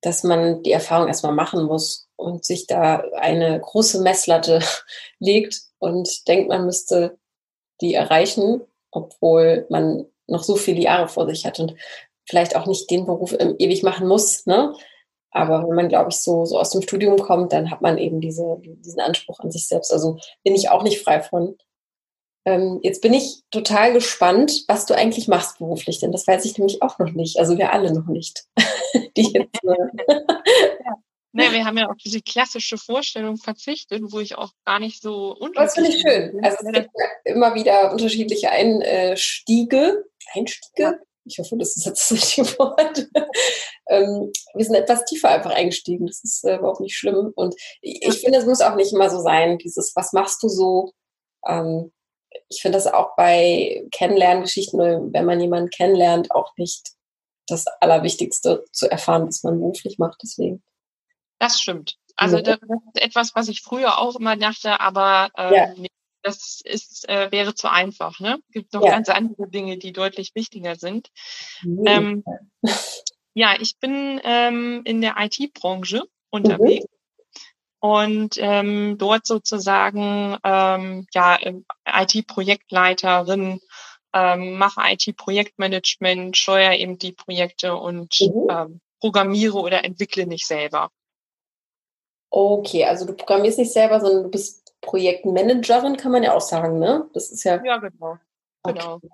[0.02, 4.60] dass man die Erfahrung erstmal machen muss und sich da eine große Messlatte
[5.20, 7.18] legt und denkt, man müsste
[7.82, 11.76] die erreichen, obwohl man noch so viele Jahre vor sich hat und
[12.28, 14.46] vielleicht auch nicht den Beruf ewig machen muss.
[14.46, 14.74] Ne?
[15.32, 18.22] Aber wenn man, glaube ich, so, so aus dem Studium kommt, dann hat man eben
[18.22, 19.92] diese, diesen Anspruch an sich selbst.
[19.92, 21.58] Also bin ich auch nicht frei von.
[22.46, 26.58] Ähm, jetzt bin ich total gespannt, was du eigentlich machst beruflich, denn das weiß ich
[26.58, 27.40] nämlich auch noch nicht.
[27.40, 28.46] Also wir alle noch nicht.
[29.18, 30.14] Die jetzt, äh,
[30.86, 30.96] ja.
[31.32, 35.36] Ne, wir haben ja auf diese klassische Vorstellung verzichtet, wo ich auch gar nicht so
[35.36, 36.46] unterschiedlich Das finde ich schön.
[36.46, 36.90] Also es gibt
[37.26, 40.06] immer wieder unterschiedliche Einstiege.
[40.34, 40.82] Einstiege?
[40.82, 40.94] Ja.
[41.26, 43.08] Ich hoffe, das ist jetzt das richtige Wort.
[43.90, 46.06] ähm, wir sind etwas tiefer einfach eingestiegen.
[46.06, 47.34] Das ist äh, überhaupt nicht schlimm.
[47.36, 50.48] Und ich, ich finde, es muss auch nicht immer so sein, dieses, was machst du
[50.48, 50.94] so?
[51.48, 51.92] Ähm,
[52.50, 56.92] ich finde das auch bei Kennenlerngeschichten, wenn man jemanden kennenlernt, auch nicht
[57.48, 60.20] das Allerwichtigste zu erfahren, was man beruflich macht.
[60.24, 60.64] Deswegen.
[61.40, 61.98] Das stimmt.
[62.16, 65.88] Also das ist etwas, was ich früher auch immer dachte, aber ähm, ja.
[66.24, 68.20] das ist, äh, wäre zu einfach.
[68.20, 68.40] Ne?
[68.48, 68.92] Es gibt noch ja.
[68.92, 71.10] ganz andere Dinge, die deutlich wichtiger sind.
[71.86, 72.24] Ähm,
[73.34, 76.86] ja, ich bin ähm, in der IT-Branche unterwegs.
[76.86, 76.95] Mhm.
[77.80, 81.38] Und ähm, dort sozusagen ähm, ja
[81.86, 83.60] IT-Projektleiterin,
[84.14, 88.48] ähm, mache IT-Projektmanagement, steuere eben die Projekte und mhm.
[88.50, 90.90] ähm, programmiere oder entwickle nicht selber.
[92.30, 96.80] Okay, also du programmierst nicht selber, sondern du bist Projektmanagerin, kann man ja auch sagen,
[96.80, 97.10] ne?
[97.14, 97.64] Das ist ja.
[97.64, 98.18] Ja, genau.
[98.64, 98.96] genau.
[98.96, 99.10] Okay.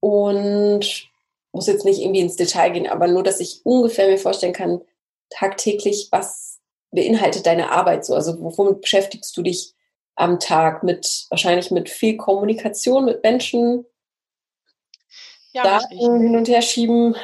[0.00, 1.08] Und
[1.52, 4.82] muss jetzt nicht irgendwie ins Detail gehen, aber nur, dass ich ungefähr mir vorstellen kann,
[5.30, 6.45] tagtäglich, was
[6.90, 8.14] beinhaltet deine Arbeit so?
[8.14, 9.74] Also womit beschäftigst du dich
[10.14, 10.82] am Tag?
[10.82, 13.84] Mit wahrscheinlich mit viel Kommunikation mit Menschen,
[15.52, 16.00] ja, Daten richtig.
[16.00, 17.16] hin und her schieben.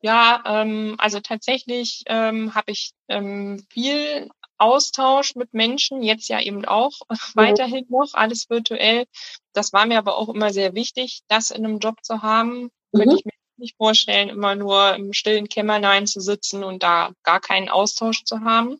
[0.00, 6.64] Ja, ähm, also tatsächlich ähm, habe ich ähm, viel Austausch mit Menschen, jetzt ja eben
[6.64, 7.16] auch mhm.
[7.34, 9.06] weiterhin noch, alles virtuell.
[9.52, 12.70] Das war mir aber auch immer sehr wichtig, das in einem Job zu haben.
[12.92, 12.98] Mhm.
[12.98, 17.40] Könnte ich mir nicht vorstellen, immer nur im stillen Kämmerlein zu sitzen und da gar
[17.40, 18.78] keinen Austausch zu haben.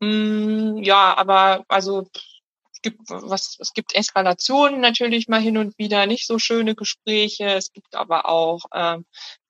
[0.00, 2.08] Mm, ja, aber also
[2.72, 7.46] es gibt was, es gibt Eskalationen natürlich mal hin und wieder, nicht so schöne Gespräche.
[7.46, 9.04] Es gibt aber auch ähm,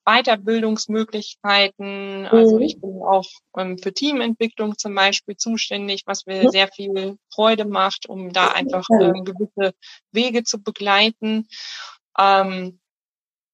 [0.09, 2.27] Weiterbildungsmöglichkeiten.
[2.27, 2.63] Also mhm.
[2.63, 8.09] ich bin auch ähm, für Teamentwicklung zum Beispiel zuständig, was mir sehr viel Freude macht,
[8.09, 9.75] um da einfach ähm, gewisse
[10.11, 11.47] Wege zu begleiten.
[12.19, 12.81] Ähm,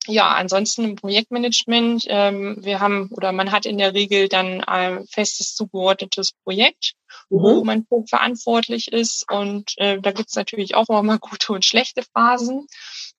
[0.07, 5.07] ja, ansonsten im Projektmanagement, ähm, wir haben oder man hat in der Regel dann ein
[5.07, 6.95] festes zugeordnetes Projekt,
[7.31, 7.39] mhm.
[7.39, 9.31] wo man verantwortlich ist.
[9.31, 12.67] Und äh, da gibt's natürlich auch mal gute und schlechte Phasen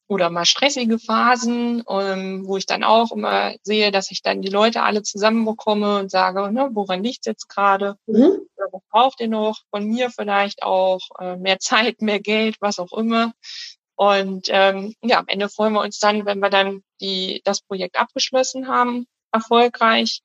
[0.08, 4.50] oder mal stressige Phasen, ähm, wo ich dann auch immer sehe, dass ich dann die
[4.50, 7.98] Leute alle zusammenbekomme und sage, ne, woran liegt jetzt gerade?
[8.06, 8.42] Mhm.
[8.72, 9.62] Was braucht ihr noch?
[9.72, 13.34] Von mir vielleicht auch äh, mehr Zeit, mehr Geld, was auch immer.
[13.96, 17.98] Und ähm, ja, am Ende freuen wir uns dann, wenn wir dann die, das Projekt
[17.98, 20.22] abgeschlossen haben, erfolgreich.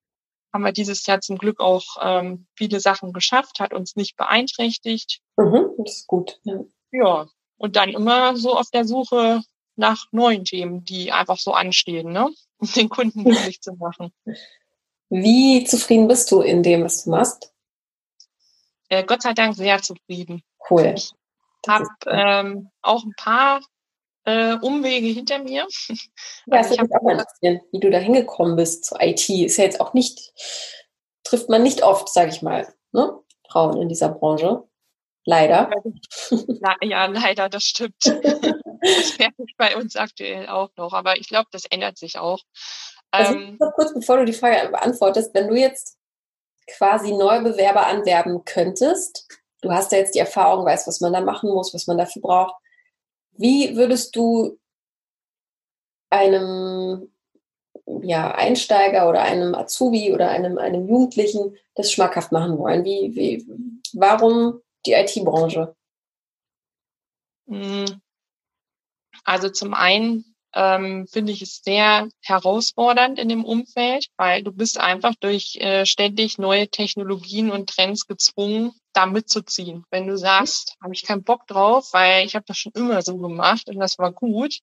[0.52, 5.20] Haben wir dieses Jahr zum Glück auch ähm, viele Sachen geschafft, hat uns nicht beeinträchtigt.
[5.36, 6.40] Mhm, das ist gut.
[6.42, 6.60] Ja.
[6.90, 9.42] ja, und dann immer so auf der Suche
[9.76, 12.28] nach neuen Themen, die einfach so anstehen, ne?
[12.58, 14.12] um den Kunden glücklich zu machen.
[15.08, 17.52] Wie zufrieden bist du in dem, was du machst?
[18.88, 20.42] Äh, Gott sei Dank sehr zufrieden.
[20.68, 20.94] Cool.
[20.96, 21.12] Ich
[21.68, 23.60] habe ähm, auch ein paar
[24.24, 25.66] äh, Umwege hinter mir.
[26.46, 29.28] Ja, also würde mich auch mal interessieren, wie du da hingekommen bist zu IT.
[29.28, 30.32] Ist ja jetzt auch nicht,
[31.22, 33.18] trifft man nicht oft, sage ich mal, ne?
[33.48, 34.64] Frauen in dieser Branche.
[35.24, 35.70] Leider.
[36.82, 37.94] Ja, leider, das stimmt.
[38.04, 40.92] das merke ich bei uns aktuell auch noch.
[40.92, 42.40] Aber ich glaube, das ändert sich auch.
[43.10, 45.98] Also ähm, kurz bevor du die Frage beantwortest, wenn du jetzt
[46.76, 49.26] quasi neue Bewerber anwerben könntest,
[49.60, 52.22] du hast ja jetzt die Erfahrung, weißt, was man da machen muss, was man dafür
[52.22, 52.54] braucht.
[53.32, 54.58] Wie würdest du
[56.10, 57.10] einem
[58.02, 62.84] ja, Einsteiger oder einem Azubi oder einem, einem Jugendlichen das schmackhaft machen wollen?
[62.84, 63.46] Wie, wie,
[63.92, 65.74] warum die IT-Branche?
[67.48, 68.00] Hm.
[69.24, 74.78] Also zum einen ähm, finde ich es sehr herausfordernd in dem Umfeld, weil du bist
[74.78, 79.84] einfach durch äh, ständig neue Technologien und Trends gezwungen, da mitzuziehen.
[79.90, 83.16] Wenn du sagst, habe ich keinen Bock drauf, weil ich habe das schon immer so
[83.18, 84.58] gemacht und das war gut,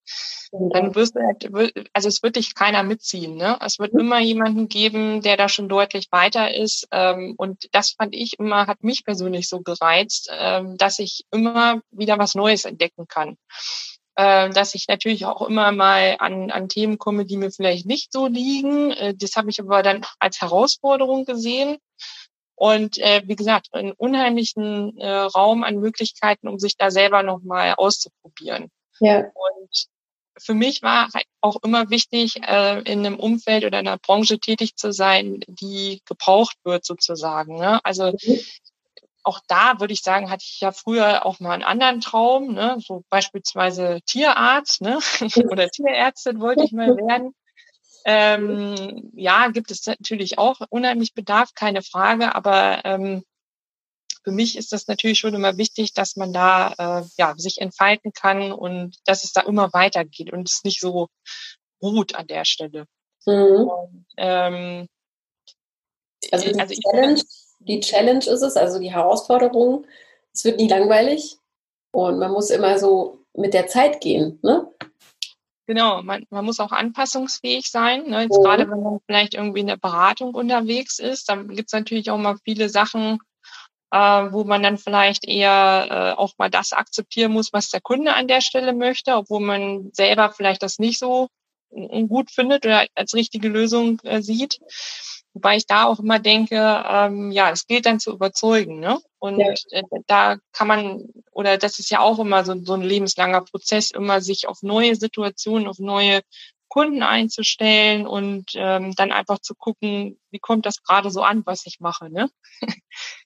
[0.52, 0.70] mhm.
[0.72, 1.50] dann wirst du halt,
[1.94, 3.36] also es wird dich keiner mitziehen.
[3.36, 3.58] Ne?
[3.62, 4.02] Es wird mhm.
[4.02, 6.88] immer jemanden geben, der da schon deutlich weiter ist.
[6.92, 11.82] Ähm, und das fand ich immer, hat mich persönlich so gereizt, ähm, dass ich immer
[11.92, 13.38] wieder was Neues entdecken kann
[14.18, 18.12] äh, dass ich natürlich auch immer mal an, an Themen komme, die mir vielleicht nicht
[18.12, 18.92] so liegen.
[18.92, 21.78] Äh, das habe ich aber dann als Herausforderung gesehen.
[22.56, 27.76] Und äh, wie gesagt, einen unheimlichen äh, Raum an Möglichkeiten, um sich da selber nochmal
[27.78, 28.72] auszuprobieren.
[29.00, 29.20] Ja.
[29.20, 29.86] Und
[30.40, 34.40] für mich war halt auch immer wichtig, äh, in einem Umfeld oder in einer Branche
[34.40, 37.58] tätig zu sein, die gebraucht wird sozusagen.
[37.58, 37.80] Ne?
[37.86, 38.40] Also mhm
[39.28, 42.78] auch da würde ich sagen, hatte ich ja früher auch mal einen anderen Traum, ne?
[42.80, 45.00] so beispielsweise Tierarzt ne?
[45.52, 47.36] oder Tierärztin wollte ich mal werden.
[48.06, 53.24] Ähm, ja, gibt es natürlich auch unheimlich Bedarf, keine Frage, aber ähm,
[54.24, 58.14] für mich ist das natürlich schon immer wichtig, dass man da äh, ja, sich entfalten
[58.14, 61.08] kann und dass es da immer weitergeht und es nicht so
[61.82, 62.86] ruht an der Stelle.
[63.26, 63.70] Mhm.
[63.70, 64.88] Und, ähm,
[66.32, 67.22] also die also Challenge,
[67.68, 69.86] die Challenge ist es, also die Herausforderung.
[70.34, 71.38] Es wird nie langweilig
[71.92, 74.40] und man muss immer so mit der Zeit gehen.
[74.42, 74.68] Ne?
[75.68, 78.10] Genau, man, man muss auch anpassungsfähig sein.
[78.10, 78.24] Ne?
[78.24, 78.44] Jetzt oh.
[78.44, 82.18] Gerade wenn man vielleicht irgendwie in der Beratung unterwegs ist, dann gibt es natürlich auch
[82.18, 83.20] mal viele Sachen,
[83.92, 88.14] äh, wo man dann vielleicht eher äh, auch mal das akzeptieren muss, was der Kunde
[88.14, 91.28] an der Stelle möchte, obwohl man selber vielleicht das nicht so
[92.08, 94.60] gut findet oder als richtige Lösung äh, sieht.
[95.38, 98.80] Wobei ich da auch immer denke, ähm, ja, es gilt dann zu überzeugen.
[98.80, 98.98] Ne?
[99.20, 99.54] Und ja.
[99.70, 103.92] äh, da kann man, oder das ist ja auch immer so, so ein lebenslanger Prozess,
[103.92, 106.22] immer sich auf neue Situationen, auf neue
[106.70, 111.68] Kunden einzustellen und ähm, dann einfach zu gucken, wie kommt das gerade so an, was
[111.68, 112.10] ich mache.
[112.10, 112.32] Ne?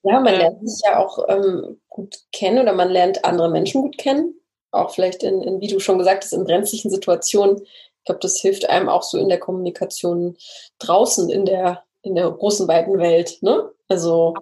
[0.02, 3.96] Ja, man lernt sich ja auch ähm, gut kennen oder man lernt andere Menschen gut
[3.96, 4.34] kennen.
[4.70, 7.62] Auch vielleicht in, in wie du schon gesagt hast, in brenzlichen Situationen.
[7.62, 10.36] Ich glaube, das hilft einem auch so in der Kommunikation
[10.78, 13.38] draußen in der in der großen, weiten Welt.
[13.42, 13.70] Ne?
[13.88, 14.34] Also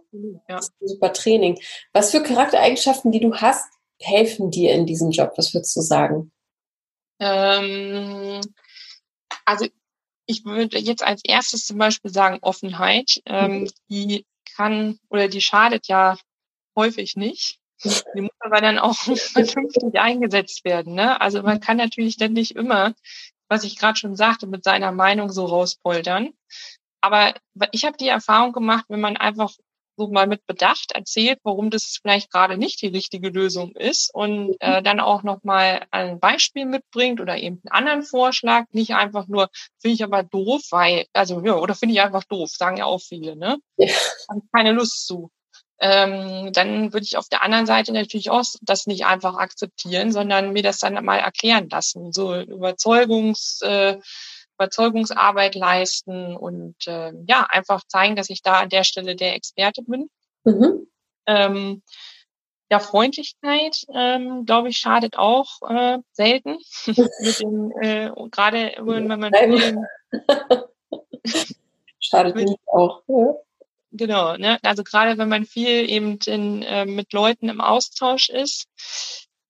[0.49, 0.61] ja.
[0.81, 1.59] super Training.
[1.93, 3.67] Was für Charaktereigenschaften, die du hast,
[4.01, 5.33] helfen dir in diesem Job?
[5.37, 6.33] Was würdest du sagen?
[7.19, 8.41] Ähm,
[9.45, 9.67] also
[10.27, 13.21] ich würde jetzt als erstes zum Beispiel sagen Offenheit.
[13.27, 13.71] Ähm, mhm.
[13.89, 16.17] Die kann oder die schadet ja
[16.77, 17.59] häufig nicht.
[18.15, 20.95] Die muss aber dann auch vernünftig eingesetzt werden.
[20.95, 21.21] Ne?
[21.21, 22.95] Also man kann natürlich dann nicht immer,
[23.49, 26.35] was ich gerade schon sagte, mit seiner Meinung so rauspoltern.
[27.01, 27.35] Aber
[27.73, 29.51] ich habe die Erfahrung gemacht, wenn man einfach
[30.01, 34.49] so mal mit Bedacht erzählt, warum das vielleicht gerade nicht die richtige Lösung ist und
[34.49, 34.57] mhm.
[34.61, 39.27] äh, dann auch noch mal ein Beispiel mitbringt oder eben einen anderen Vorschlag, nicht einfach
[39.29, 42.87] nur finde ich aber doof, weil also ja oder finde ich einfach doof, sagen ja
[42.87, 43.59] auch viele, ne?
[43.77, 43.93] Ja.
[44.29, 45.31] Habe keine Lust zu.
[45.83, 50.53] Ähm, dann würde ich auf der anderen Seite natürlich auch das nicht einfach akzeptieren, sondern
[50.53, 53.97] mir das dann mal erklären lassen, so Überzeugungs äh,
[54.61, 59.83] Überzeugungsarbeit leisten und äh, ja, einfach zeigen, dass ich da an der Stelle der Experte
[59.83, 60.11] bin.
[60.45, 60.87] Mhm.
[61.25, 61.83] Ähm,
[62.71, 66.59] ja, Freundlichkeit, ähm, glaube ich, schadet auch äh, selten.
[66.87, 69.79] Mit dem, äh, gerade wenn man viel,
[71.99, 73.03] schadet mit, nicht auch.
[73.09, 73.35] Ja.
[73.93, 74.59] Genau, ne?
[74.63, 78.69] also gerade wenn man viel eben in, äh, mit Leuten im Austausch ist.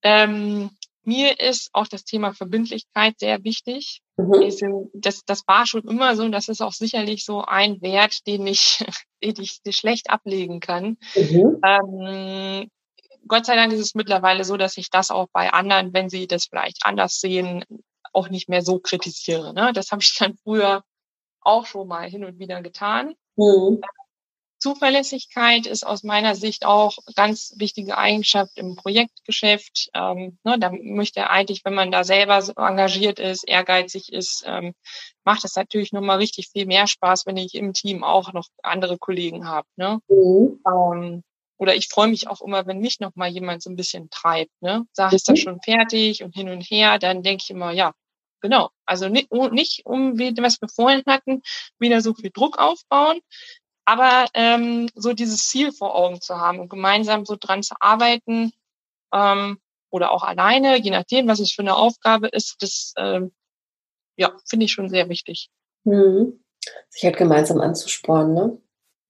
[0.03, 0.71] Ähm,
[1.03, 4.01] mir ist auch das Thema Verbindlichkeit sehr wichtig.
[4.27, 4.89] Mhm.
[4.93, 8.47] Das, das war schon immer so und das ist auch sicherlich so ein Wert, den
[8.47, 8.79] ich,
[9.23, 10.97] den ich schlecht ablegen kann.
[11.15, 11.59] Mhm.
[11.63, 12.69] Ähm,
[13.27, 16.27] Gott sei Dank ist es mittlerweile so, dass ich das auch bei anderen, wenn sie
[16.27, 17.63] das vielleicht anders sehen,
[18.13, 19.53] auch nicht mehr so kritisiere.
[19.53, 19.71] Ne?
[19.73, 20.83] Das habe ich dann früher
[21.41, 23.13] auch schon mal hin und wieder getan.
[23.35, 23.81] Mhm.
[24.61, 29.89] Zuverlässigkeit ist aus meiner Sicht auch ganz wichtige Eigenschaft im Projektgeschäft.
[29.95, 34.73] Ähm, ne, da möchte eigentlich, wenn man da selber so engagiert ist, ehrgeizig ist, ähm,
[35.23, 38.99] macht es natürlich nochmal richtig viel mehr Spaß, wenn ich im Team auch noch andere
[38.99, 39.67] Kollegen habe.
[39.77, 39.99] Ne?
[40.07, 40.59] Mhm.
[40.67, 41.23] Ähm,
[41.57, 44.51] oder ich freue mich auch immer, wenn mich noch mal jemand so ein bisschen treibt.
[44.61, 44.85] Ne?
[44.93, 45.43] Sag, ist das mhm.
[45.43, 47.93] schon fertig und hin und her, dann denke ich immer, ja,
[48.41, 48.69] genau.
[48.85, 51.41] Also nicht, nicht um, wie was wir vorhin hatten,
[51.79, 53.21] wieder so viel Druck aufbauen,
[53.91, 58.53] aber ähm, so dieses Ziel vor Augen zu haben und gemeinsam so dran zu arbeiten
[59.13, 63.33] ähm, oder auch alleine, je nachdem, was es für eine Aufgabe ist, das ähm,
[64.15, 65.49] ja, finde ich schon sehr wichtig.
[65.83, 66.41] Mhm.
[66.89, 68.57] Sich halt gemeinsam anzuspornen, ne?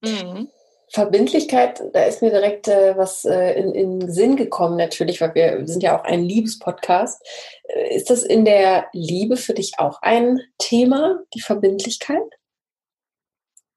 [0.04, 0.50] Mhm.
[0.89, 5.67] Verbindlichkeit, da ist mir direkt äh, was äh, in, in Sinn gekommen, natürlich, weil wir
[5.67, 7.22] sind ja auch ein Liebespodcast.
[7.63, 12.17] Äh, ist das in der Liebe für dich auch ein Thema, die Verbindlichkeit?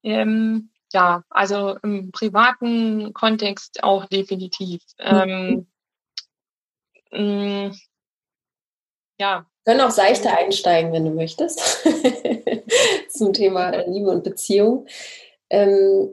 [0.03, 4.81] Ähm, ja, also im privaten Kontext auch definitiv.
[4.99, 5.67] Mhm.
[7.11, 7.75] Ähm, mm,
[9.19, 9.45] ja.
[9.63, 11.59] Wir können auch seichter einsteigen, wenn du möchtest,
[13.09, 14.85] zum Thema Liebe und Beziehung.
[15.49, 16.09] Ähm,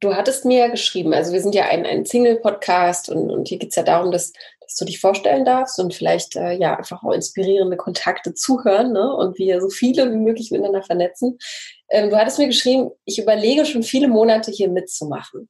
[0.00, 3.58] du hattest mir ja geschrieben, also wir sind ja ein, ein Single-Podcast und, und hier
[3.58, 7.02] geht es ja darum, dass, dass du dich vorstellen darfst und vielleicht äh, ja einfach
[7.02, 9.14] auch inspirierende Kontakte zuhören ne?
[9.14, 11.38] und wir so viele wie möglich miteinander vernetzen.
[11.90, 15.48] Ähm, du hattest mir geschrieben, ich überlege schon viele Monate hier mitzumachen.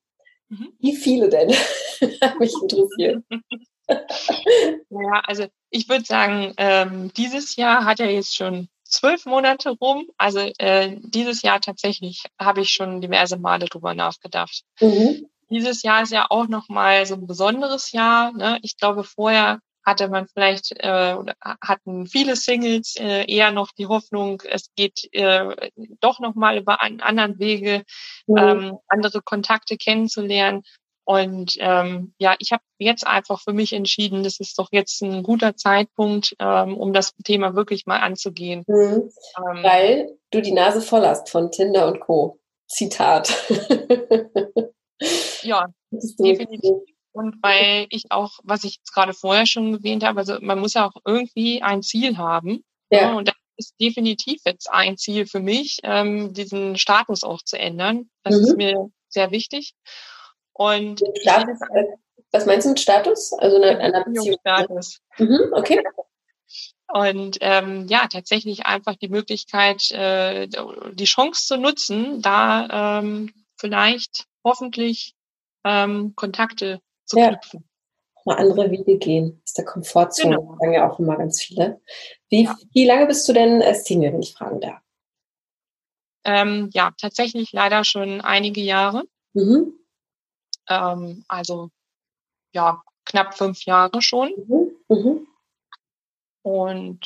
[0.48, 0.72] Mhm.
[0.81, 1.48] Wie viele denn?
[2.38, 3.22] Mich interessiert.
[3.88, 10.07] ja, also ich würde sagen, ähm, dieses Jahr hat er jetzt schon zwölf Monate rum.
[10.18, 14.62] Also äh, dieses Jahr tatsächlich habe ich schon diverse Male drüber nachgedacht.
[14.81, 15.26] Mhm.
[15.50, 18.33] Dieses Jahr ist ja auch nochmal so ein besonderes Jahr.
[18.33, 18.59] Ne?
[18.62, 21.16] Ich glaube, vorher hatte man vielleicht äh,
[21.62, 26.83] hatten viele Singles äh, eher noch die Hoffnung, es geht äh, doch noch mal über
[26.83, 27.85] einen anderen Wege,
[28.27, 28.37] mhm.
[28.37, 30.62] ähm, andere Kontakte kennenzulernen.
[31.05, 35.25] Und ähm, ja, ich habe jetzt einfach für mich entschieden, das ist doch jetzt ein
[35.25, 38.64] guter Zeitpunkt, ähm, um das Thema wirklich mal anzugehen.
[38.69, 39.11] Mhm.
[39.38, 42.38] Ähm, Weil du die Nase voll hast von Tinder und Co.
[42.69, 43.35] Zitat.
[45.43, 46.77] ja, definitiv.
[47.12, 50.75] Und weil ich auch, was ich jetzt gerade vorher schon erwähnt habe, also man muss
[50.75, 52.64] ja auch irgendwie ein Ziel haben.
[52.90, 53.01] Ja.
[53.01, 57.59] ja und das ist definitiv jetzt ein Ziel für mich, ähm, diesen Status auch zu
[57.59, 58.09] ändern.
[58.23, 58.44] Das mhm.
[58.44, 59.75] ist mir sehr wichtig.
[60.53, 61.59] Und Status,
[62.33, 63.33] was meinst du mit Status?
[63.33, 64.37] Also eine, eine Beziehung?
[64.40, 65.01] Status.
[65.18, 65.83] Mhm, okay.
[66.92, 70.49] Und ähm, ja, tatsächlich einfach die Möglichkeit, äh,
[70.92, 75.14] die Chance zu nutzen, da ähm, vielleicht hoffentlich
[75.64, 77.29] ähm, Kontakte zu ja.
[77.29, 77.64] knüpfen.
[78.25, 80.57] Mal andere Wege gehen, aus der Komfortzone, genau.
[80.61, 81.81] sagen ja auch immer ganz viele.
[82.29, 82.57] Wie, ja.
[82.73, 84.81] wie lange bist du denn als Single, wenn ich fragen darf?
[86.25, 89.05] Ähm, ja, tatsächlich leider schon einige Jahre.
[89.33, 89.73] Mhm.
[90.68, 91.70] Ähm, also
[92.53, 94.33] ja, knapp fünf Jahre schon.
[94.37, 94.77] Mhm.
[94.88, 95.27] Mhm.
[96.42, 97.01] Und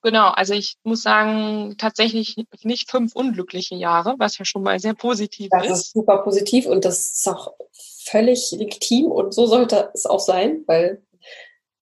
[0.00, 4.94] genau, also ich muss sagen, tatsächlich nicht fünf unglückliche Jahre, was ja schon mal sehr
[4.94, 5.70] positiv das ist.
[5.70, 7.52] Das ist super positiv und das ist auch
[8.04, 11.02] völlig legitim und so sollte es auch sein, weil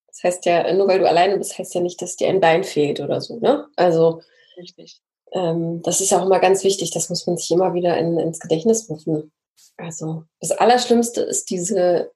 [0.07, 2.63] das heißt ja, nur weil du alleine bist, heißt ja nicht, dass dir ein Bein
[2.63, 3.67] fehlt oder so, ne?
[3.75, 4.21] Also
[4.57, 5.01] Richtig.
[5.31, 8.17] Ähm, das ist ja auch immer ganz wichtig, das muss man sich immer wieder in,
[8.19, 9.31] ins Gedächtnis rufen.
[9.77, 12.11] Also das Allerschlimmste ist diese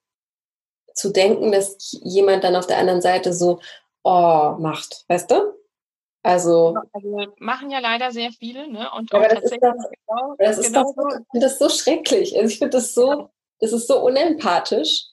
[0.94, 3.60] zu denken, dass jemand dann auf der anderen Seite so
[4.04, 5.54] oh macht, weißt du?
[6.24, 8.90] Also, also machen ja leider sehr viele, ne?
[8.96, 12.36] Und auch das ist doch, genau, das ist genau doch, ich finde das so schrecklich.
[12.36, 15.06] Also ich finde das so, das ist so unempathisch,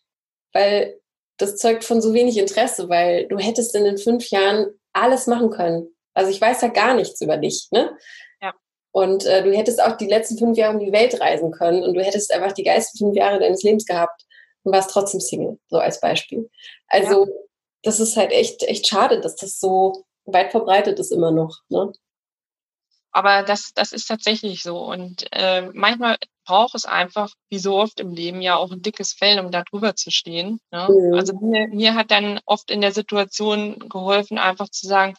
[0.52, 1.00] weil
[1.38, 5.50] das zeugt von so wenig Interesse, weil du hättest in den fünf Jahren alles machen
[5.50, 5.88] können.
[6.14, 7.96] Also ich weiß ja gar nichts über dich, ne?
[8.94, 11.94] Und äh, du hättest auch die letzten fünf Jahre um die Welt reisen können und
[11.94, 14.24] du hättest einfach die geilsten fünf Jahre deines Lebens gehabt
[14.62, 16.48] und warst trotzdem Single, so als Beispiel.
[16.86, 17.32] Also ja.
[17.82, 21.58] das ist halt echt, echt schade, dass das so weit verbreitet ist immer noch.
[21.70, 21.92] Ne?
[23.10, 24.78] Aber das, das ist tatsächlich so.
[24.78, 29.12] Und äh, manchmal braucht es einfach, wie so oft im Leben, ja auch ein dickes
[29.12, 30.60] Fell, um da drüber zu stehen.
[30.70, 30.88] Ne?
[30.90, 31.14] Mhm.
[31.14, 35.14] Also mir, mir hat dann oft in der Situation geholfen, einfach zu sagen,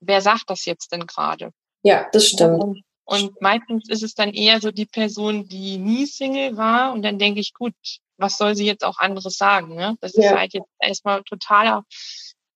[0.00, 1.50] wer sagt das jetzt denn gerade?
[1.82, 2.62] Ja, das stimmt.
[2.62, 6.92] Und und meistens ist es dann eher so die Person, die nie Single war.
[6.92, 7.74] Und dann denke ich, gut,
[8.16, 9.76] was soll sie jetzt auch anderes sagen?
[9.76, 9.96] Ne?
[10.00, 10.24] Das ja.
[10.24, 11.84] ist halt jetzt erstmal totaler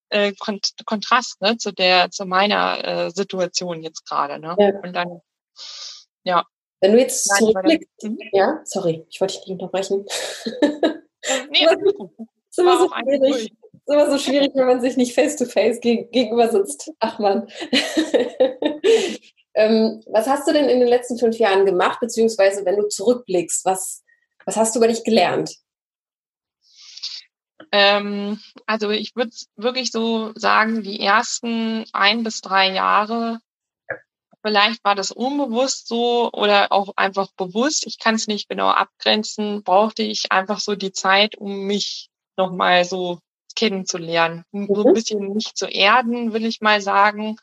[0.09, 4.41] äh, Kont Kontrast ne, zu der, zu meiner äh, Situation jetzt gerade.
[4.41, 4.57] Ne?
[4.59, 4.81] Ja.
[4.83, 5.21] Und dann,
[6.25, 6.45] ja.
[6.81, 10.07] Wenn du jetzt Nein, zurückblickst, dann, ja, sorry, ich wollte dich nicht unterbrechen.
[11.51, 13.53] nee, das ist immer so schwierig.
[13.53, 16.91] ist immer so schwierig, wenn man sich nicht face to face gegenüber sitzt.
[17.01, 17.49] Ach man.
[19.55, 23.65] Ähm, was hast du denn in den letzten fünf Jahren gemacht, beziehungsweise wenn du zurückblickst,
[23.65, 24.05] was,
[24.47, 25.57] was hast du über dich gelernt?
[27.73, 33.41] Ähm, also ich würde wirklich so sagen, die ersten ein bis drei Jahre,
[34.43, 39.63] vielleicht war das unbewusst so oder auch einfach bewusst, ich kann es nicht genau abgrenzen,
[39.63, 43.19] brauchte ich einfach so die Zeit, um mich nochmal so
[43.57, 44.69] kennenzulernen, mhm.
[44.75, 47.37] so ein bisschen nicht zu erden, will ich mal sagen.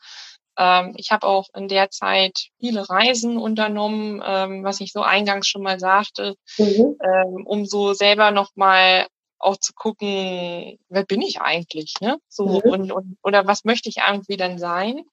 [0.58, 5.46] Ähm, ich habe auch in der Zeit viele Reisen unternommen, ähm, was ich so eingangs
[5.46, 6.96] schon mal sagte, mhm.
[7.02, 9.06] ähm, um so selber nochmal
[9.38, 12.18] auch zu gucken, wer bin ich eigentlich, ne?
[12.28, 12.70] So mhm.
[12.70, 15.04] und, und oder was möchte ich irgendwie dann sein?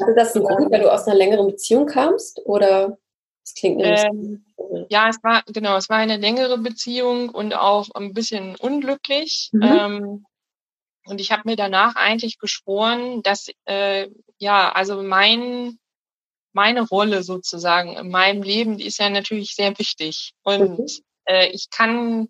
[0.00, 2.98] Hatte das einen Grund, weil du aus einer längeren Beziehung kamst oder?
[3.44, 4.44] Das klingt ähm,
[4.88, 9.50] ja, es war genau, es war eine längere Beziehung und auch ein bisschen unglücklich.
[9.52, 9.62] Mhm.
[9.62, 10.26] Ähm,
[11.06, 15.78] und ich habe mir danach eigentlich geschworen, dass äh, ja, also mein
[16.54, 20.32] meine Rolle sozusagen in meinem Leben, die ist ja natürlich sehr wichtig.
[20.44, 20.86] Und mhm.
[21.24, 22.28] äh, ich kann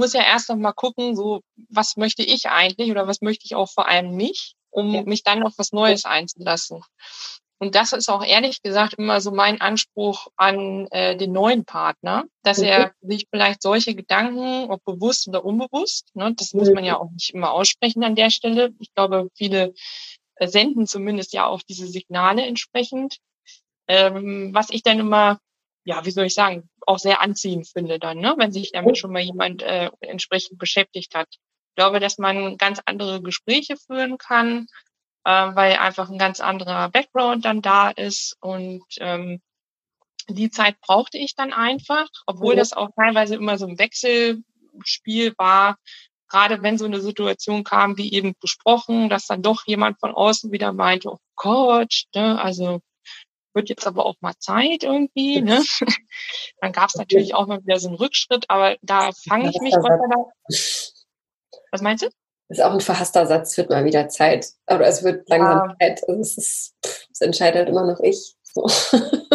[0.00, 3.54] muss ja erst noch mal gucken, so was möchte ich eigentlich oder was möchte ich
[3.54, 5.02] auch vor allem nicht, um ja.
[5.02, 6.82] mich dann auf was Neues einzulassen.
[7.58, 12.24] Und das ist auch ehrlich gesagt immer so mein Anspruch an äh, den neuen Partner,
[12.42, 12.64] dass mhm.
[12.64, 17.00] er sich vielleicht solche Gedanken, ob bewusst oder unbewusst, ne, das muss man ja mhm.
[17.00, 18.72] auch nicht immer aussprechen an der Stelle.
[18.78, 19.74] Ich glaube, viele
[20.36, 23.18] äh, senden zumindest ja auch diese Signale entsprechend.
[23.88, 25.38] Ähm, was ich dann immer
[25.84, 28.34] ja, wie soll ich sagen, auch sehr anziehend finde dann, ne?
[28.36, 31.28] wenn sich damit schon mal jemand äh, entsprechend beschäftigt hat.
[31.30, 34.66] Ich glaube, dass man ganz andere Gespräche führen kann,
[35.24, 39.40] äh, weil einfach ein ganz anderer Background dann da ist und ähm,
[40.28, 45.76] die Zeit brauchte ich dann einfach, obwohl das auch teilweise immer so ein Wechselspiel war,
[46.28, 50.52] gerade wenn so eine Situation kam, wie eben besprochen, dass dann doch jemand von außen
[50.52, 52.80] wieder meinte, oh Gott, ne, also
[53.54, 55.40] wird jetzt aber auch mal Zeit irgendwie.
[55.40, 55.62] Ne?
[56.60, 59.74] Dann gab es natürlich auch mal wieder so einen Rückschritt, aber da fange ich mich
[59.74, 60.26] Gott sei Dank.
[61.72, 62.10] Was meinst du?
[62.48, 64.48] Das ist auch ein verhasster Satz, wird mal wieder Zeit.
[64.66, 65.76] Aber es wird langsam ja.
[65.78, 66.02] Zeit.
[66.08, 66.74] Also es, ist,
[67.12, 68.36] es entscheidet immer noch ich.
[68.52, 68.62] So.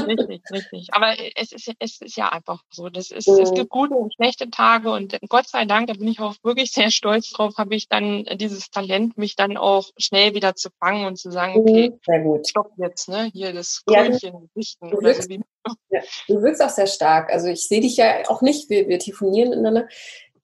[0.06, 0.88] Richtig, richtig.
[0.91, 2.89] Aber es ist, es ist ja einfach so.
[2.89, 3.39] Das ist, mhm.
[3.39, 6.71] Es gibt gute und schlechte Tage und Gott sei Dank, da bin ich auch wirklich
[6.71, 11.06] sehr stolz drauf, habe ich dann dieses Talent, mich dann auch schnell wieder zu fangen
[11.06, 12.47] und zu sagen, mhm, okay, sehr gut.
[12.47, 13.30] stopp jetzt, ne?
[13.34, 14.89] Hier das Krönchen ja, richten.
[14.89, 17.32] Du, wirkst, so ja, du wirkst auch sehr stark.
[17.32, 19.88] Also ich sehe dich ja auch nicht, wir, wir telefonieren miteinander.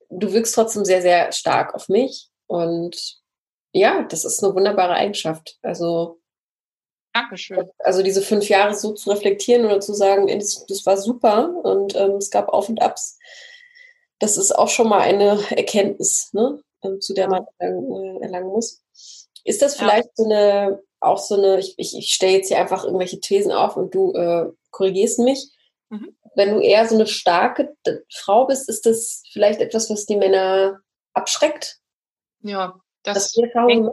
[0.10, 2.30] Du wirkst trotzdem sehr, sehr stark auf mich.
[2.48, 3.20] Und
[3.74, 5.58] ja, das ist eine wunderbare Eigenschaft.
[5.62, 6.21] Also
[7.14, 7.70] Dankeschön.
[7.80, 12.12] Also diese fünf Jahre so zu reflektieren oder zu sagen, das, war super und ähm,
[12.12, 13.20] es gab Auf und Abs,
[14.20, 18.82] das ist auch schon mal eine Erkenntnis, ne, ähm, zu der man äh, erlangen muss.
[19.44, 20.12] Ist das vielleicht ja.
[20.16, 23.76] so eine, auch so eine, ich, ich, ich stelle jetzt hier einfach irgendwelche Thesen auf
[23.76, 25.50] und du äh, korrigierst mich.
[25.90, 26.16] Mhm.
[26.36, 27.76] Wenn du eher so eine starke
[28.14, 30.80] Frau bist, ist das vielleicht etwas, was die Männer
[31.14, 31.80] abschreckt?
[32.42, 33.92] Ja, das, das die Erfahrung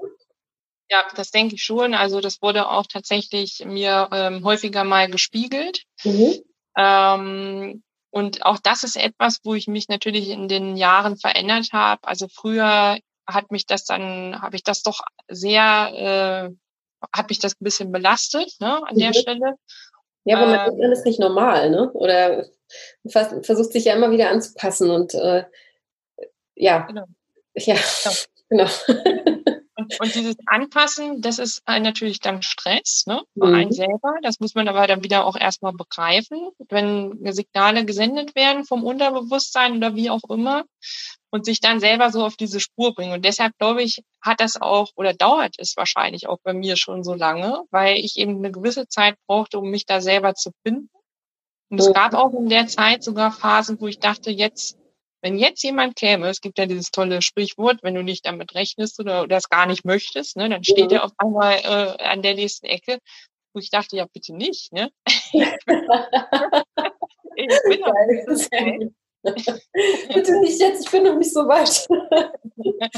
[0.90, 1.94] ja, das denke ich schon.
[1.94, 5.84] Also das wurde auch tatsächlich mir ähm, häufiger mal gespiegelt.
[6.04, 6.42] Mhm.
[6.76, 12.06] Ähm, und auch das ist etwas, wo ich mich natürlich in den Jahren verändert habe.
[12.06, 17.52] Also früher hat mich das dann, habe ich das doch sehr, äh, hat mich das
[17.52, 19.00] ein bisschen belastet ne, an mhm.
[19.00, 19.54] der Stelle.
[20.24, 21.90] Ja, aber man ähm, ist nicht normal, ne?
[21.92, 22.46] Oder
[23.06, 25.44] versucht sich ja immer wieder anzupassen und äh,
[26.54, 26.80] ja.
[26.80, 27.04] Genau.
[27.54, 28.16] Ja, genau.
[28.48, 29.54] genau.
[30.00, 33.22] Und dieses Anpassen, das ist natürlich dann Stress, ne?
[33.34, 33.54] Bei mhm.
[33.54, 34.14] einem selber.
[34.22, 39.76] Das muss man aber dann wieder auch erstmal begreifen, wenn Signale gesendet werden vom Unterbewusstsein
[39.76, 40.64] oder wie auch immer
[41.30, 43.12] und sich dann selber so auf diese Spur bringen.
[43.12, 47.04] Und deshalb glaube ich, hat das auch oder dauert es wahrscheinlich auch bei mir schon
[47.04, 50.90] so lange, weil ich eben eine gewisse Zeit brauchte, um mich da selber zu finden.
[51.70, 54.77] Und es gab auch in der Zeit sogar Phasen, wo ich dachte, jetzt
[55.20, 59.00] wenn jetzt jemand käme, es gibt ja dieses tolle Sprichwort, wenn du nicht damit rechnest
[59.00, 60.98] oder das gar nicht möchtest, ne, dann steht ja.
[60.98, 62.98] er auf einmal äh, an der nächsten Ecke,
[63.52, 64.90] wo ich dachte, ja, bitte nicht, ne?
[65.06, 65.48] ich
[67.66, 68.92] bin Geil,
[70.14, 71.88] Bitte nicht jetzt, ich bin noch nicht so weit.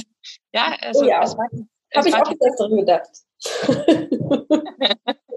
[0.53, 1.23] ja, also oh ja.
[1.23, 1.49] es war,
[1.95, 2.23] habe ich auch
[2.57, 3.09] drin gedacht.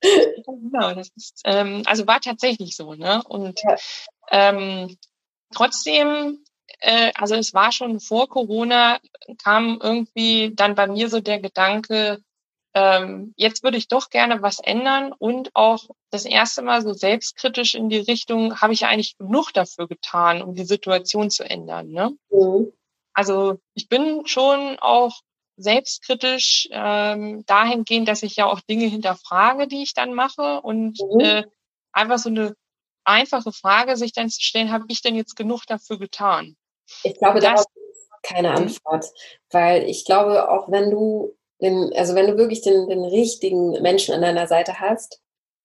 [0.00, 3.22] genau, das ist, ähm, also war tatsächlich so, ne?
[3.28, 3.76] Und ja.
[4.30, 4.96] ähm,
[5.52, 6.44] trotzdem,
[6.80, 8.98] äh, also es war schon vor Corona,
[9.42, 12.22] kam irgendwie dann bei mir so der Gedanke,
[12.74, 17.74] ähm, jetzt würde ich doch gerne was ändern und auch das erste Mal so selbstkritisch
[17.74, 21.88] in die Richtung, habe ich eigentlich genug dafür getan, um die Situation zu ändern.
[21.88, 22.16] Ne?
[22.30, 22.72] Mhm.
[23.12, 25.20] Also ich bin schon auch
[25.56, 31.20] selbstkritisch ähm, dahingehend, dass ich ja auch Dinge hinterfrage, die ich dann mache und mhm.
[31.20, 31.44] äh,
[31.92, 32.54] einfach so eine
[33.04, 36.56] einfache Frage sich dann zu stellen, habe ich denn jetzt genug dafür getan?
[37.02, 37.64] Ich glaube, das,
[38.22, 38.52] keine.
[38.52, 39.06] Antwort,
[39.50, 44.14] weil ich glaube, auch wenn du den, also wenn du wirklich den, den richtigen Menschen
[44.14, 45.20] an deiner Seite hast,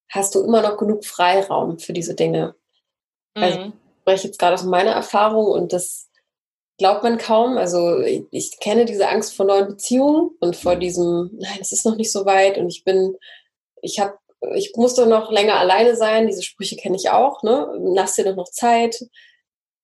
[0.09, 2.55] hast du immer noch genug Freiraum für diese Dinge.
[3.33, 3.63] Also, mhm.
[3.63, 6.07] Also, ich spreche jetzt gerade aus meiner Erfahrung und das
[6.77, 7.57] glaubt man kaum.
[7.57, 11.85] Also ich, ich, kenne diese Angst vor neuen Beziehungen und vor diesem, nein, es ist
[11.85, 13.17] noch nicht so weit und ich bin,
[13.81, 14.17] ich habe,
[14.55, 16.27] ich muss doch noch länger alleine sein.
[16.27, 17.67] Diese Sprüche kenne ich auch, ne?
[17.79, 18.99] Lass dir doch noch Zeit.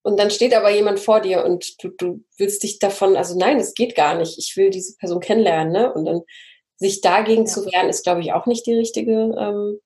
[0.04, 3.58] Und dann steht aber jemand vor dir und du, du willst dich davon, also nein,
[3.60, 4.38] es geht gar nicht.
[4.38, 5.94] Ich will diese Person kennenlernen, ne?
[5.94, 6.22] Und dann
[6.78, 7.52] sich dagegen ja.
[7.52, 9.80] zu wehren, ist, glaube ich, auch nicht die richtige ähm,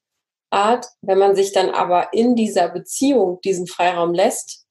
[0.49, 0.88] Art.
[1.01, 4.65] Wenn man sich dann aber in dieser Beziehung diesen Freiraum lässt,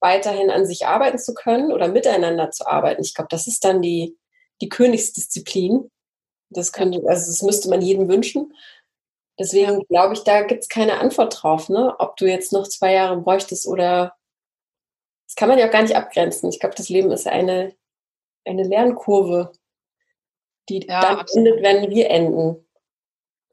[0.00, 3.02] weiterhin an sich arbeiten zu können oder miteinander zu arbeiten.
[3.02, 4.18] Ich glaube, das ist dann die,
[4.60, 5.90] die Königsdisziplin.
[6.50, 8.52] Das könnte, also das müsste man jedem wünschen.
[9.38, 9.84] Deswegen ja.
[9.88, 11.94] glaube ich, da gibt es keine Antwort drauf, ne?
[11.98, 14.14] Ob du jetzt noch zwei Jahre bräuchtest oder
[15.26, 16.48] das kann man ja auch gar nicht abgrenzen.
[16.50, 17.74] Ich glaube, das Leben ist eine,
[18.44, 19.52] eine Lernkurve,
[20.68, 21.48] die ja, dann absolut.
[21.48, 22.66] endet, wenn wir enden.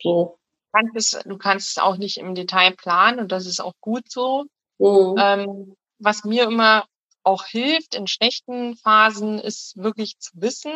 [0.01, 0.37] So.
[0.73, 3.73] Du kannst, es, du kannst es auch nicht im Detail planen und das ist auch
[3.81, 4.45] gut so.
[4.77, 5.15] Mhm.
[5.17, 6.85] Ähm, was mir immer
[7.23, 10.71] auch hilft in schlechten Phasen, ist wirklich zu wissen,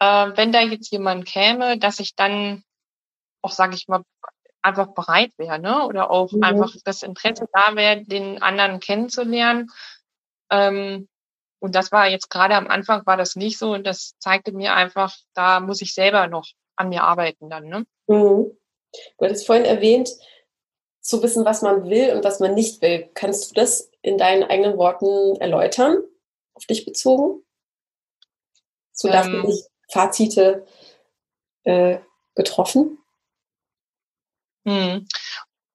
[0.00, 2.62] äh, wenn da jetzt jemand käme, dass ich dann
[3.44, 4.02] auch, sage ich mal,
[4.62, 5.86] einfach bereit wäre, ne?
[5.86, 6.42] Oder auch mhm.
[6.42, 9.70] einfach das Interesse da wäre, den anderen kennenzulernen.
[10.50, 11.08] Ähm,
[11.60, 14.74] und das war jetzt gerade am Anfang war das nicht so und das zeigte mir
[14.74, 17.86] einfach, da muss ich selber noch an mir arbeiten dann, ne?
[18.06, 18.56] Mhm.
[19.18, 20.10] Du hattest vorhin erwähnt,
[21.00, 23.10] zu wissen, was man will und was man nicht will.
[23.12, 25.98] Kannst du das in deinen eigenen Worten erläutern,
[26.54, 27.42] auf dich bezogen?
[28.92, 30.66] So dafür ähm, nicht Fazite
[31.64, 31.98] äh,
[32.34, 33.03] getroffen?
[34.66, 35.06] Hm.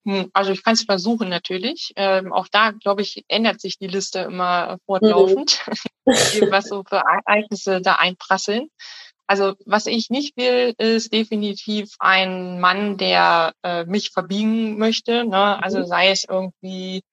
[0.05, 1.93] hm also ich kann es versuchen natürlich.
[1.95, 5.59] Ähm, auch da, glaube ich, ändert sich die Liste immer fortlaufend,
[6.05, 6.51] mhm.
[6.51, 8.69] was so für Ereignisse da einprasseln.
[9.29, 15.23] Also was ich nicht will, ist definitiv ein Mann, der äh, mich verbiegen möchte.
[15.23, 15.61] Ne?
[15.61, 15.85] Also mhm.
[15.85, 17.03] sei es irgendwie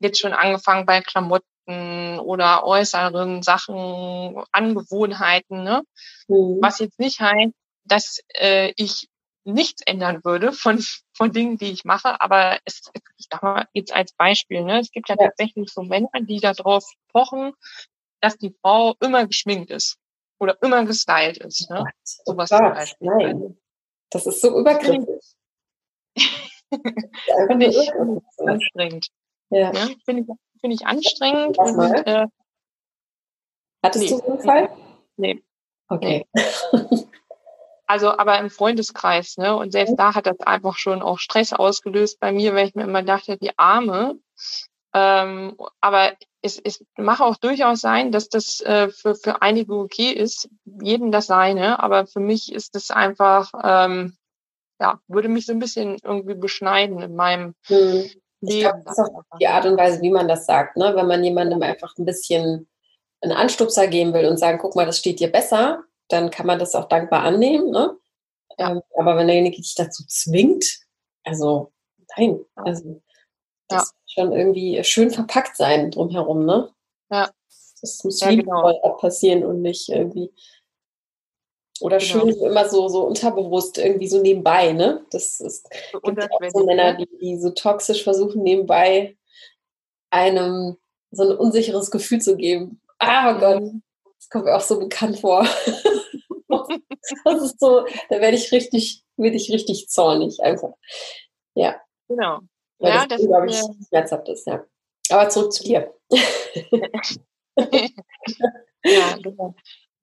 [0.00, 5.62] jetzt schon angefangen bei Klamotten oder äußeren Sachen, Angewohnheiten.
[5.62, 5.82] Ne?
[6.26, 6.58] Mhm.
[6.60, 7.52] Was jetzt nicht heißt,
[7.84, 9.08] dass äh, ich
[9.44, 10.84] nichts ändern würde von,
[11.16, 12.20] von Dingen, die ich mache.
[12.20, 12.82] Aber es,
[13.16, 15.26] ich sag mal jetzt als Beispiel, ne, es gibt ja, ja.
[15.26, 17.52] tatsächlich so Männer, die darauf pochen,
[18.20, 19.98] dass die Frau immer geschminkt ist
[20.38, 21.70] oder immer gestylt ist.
[21.70, 21.84] Ne?
[21.84, 23.58] Oh Sowas oh Gott, zum Nein.
[24.10, 25.08] Das ist so übergriffig.
[27.48, 27.92] Finde ich
[28.38, 29.08] anstrengend.
[29.50, 29.72] Ja.
[29.72, 31.58] ja Finde ich, find ich anstrengend.
[31.58, 32.26] Und, äh,
[33.82, 34.10] Hattest nee.
[34.10, 34.70] du so einen Fall?
[35.16, 35.42] Nee.
[35.88, 36.26] Okay.
[36.32, 37.06] Nee.
[37.86, 39.54] Also, aber im Freundeskreis, ne?
[39.54, 42.84] Und selbst da hat das einfach schon auch Stress ausgelöst bei mir, weil ich mir
[42.84, 44.16] immer dachte, die Arme.
[44.94, 50.10] Ähm, aber es, es mag auch durchaus sein, dass das äh, für, für einige okay
[50.10, 54.16] ist, jeden das seine, aber für mich ist es einfach, ähm,
[54.80, 58.10] ja, würde mich so ein bisschen irgendwie beschneiden in meinem hm.
[58.46, 60.94] Ich glaube, das ist auch die Art und Weise, wie man das sagt, ne?
[60.94, 62.68] Wenn man jemandem einfach ein bisschen
[63.22, 65.82] einen Anstupser geben will und sagen, guck mal, das steht dir besser,
[66.14, 67.96] dann kann man das auch dankbar annehmen, ne?
[68.58, 68.70] Ja.
[68.70, 70.64] Ähm, aber wenn derjenige dich dazu zwingt,
[71.24, 71.72] also
[72.16, 73.02] nein, also
[73.68, 76.72] das schon irgendwie schön verpackt sein drumherum, ne?
[77.10, 77.30] Ja.
[77.80, 78.62] Das muss ja, genau.
[78.82, 80.32] auch passieren und nicht irgendwie.
[81.80, 82.10] Oder genau.
[82.10, 85.04] schön immer so, so unterbewusst irgendwie so nebenbei, ne?
[85.10, 89.16] Das ist so gibt ja auch so Männer, die, die so toxisch versuchen, nebenbei
[90.10, 90.76] einem
[91.10, 92.80] so ein unsicheres Gefühl zu geben.
[92.98, 93.82] Ah, oh Gott, mhm.
[94.16, 95.46] das kommt mir auch so bekannt vor.
[97.24, 100.72] das ist so, da werde ich richtig, werde ich richtig zornig einfach.
[101.54, 101.80] Ja.
[102.08, 102.40] Genau.
[102.78, 103.56] Weil ja, das, das glaube ich,
[103.88, 104.64] schmerzhaft ist, ja.
[105.10, 105.94] Aber zurück zu dir.
[108.84, 109.54] ja, genau.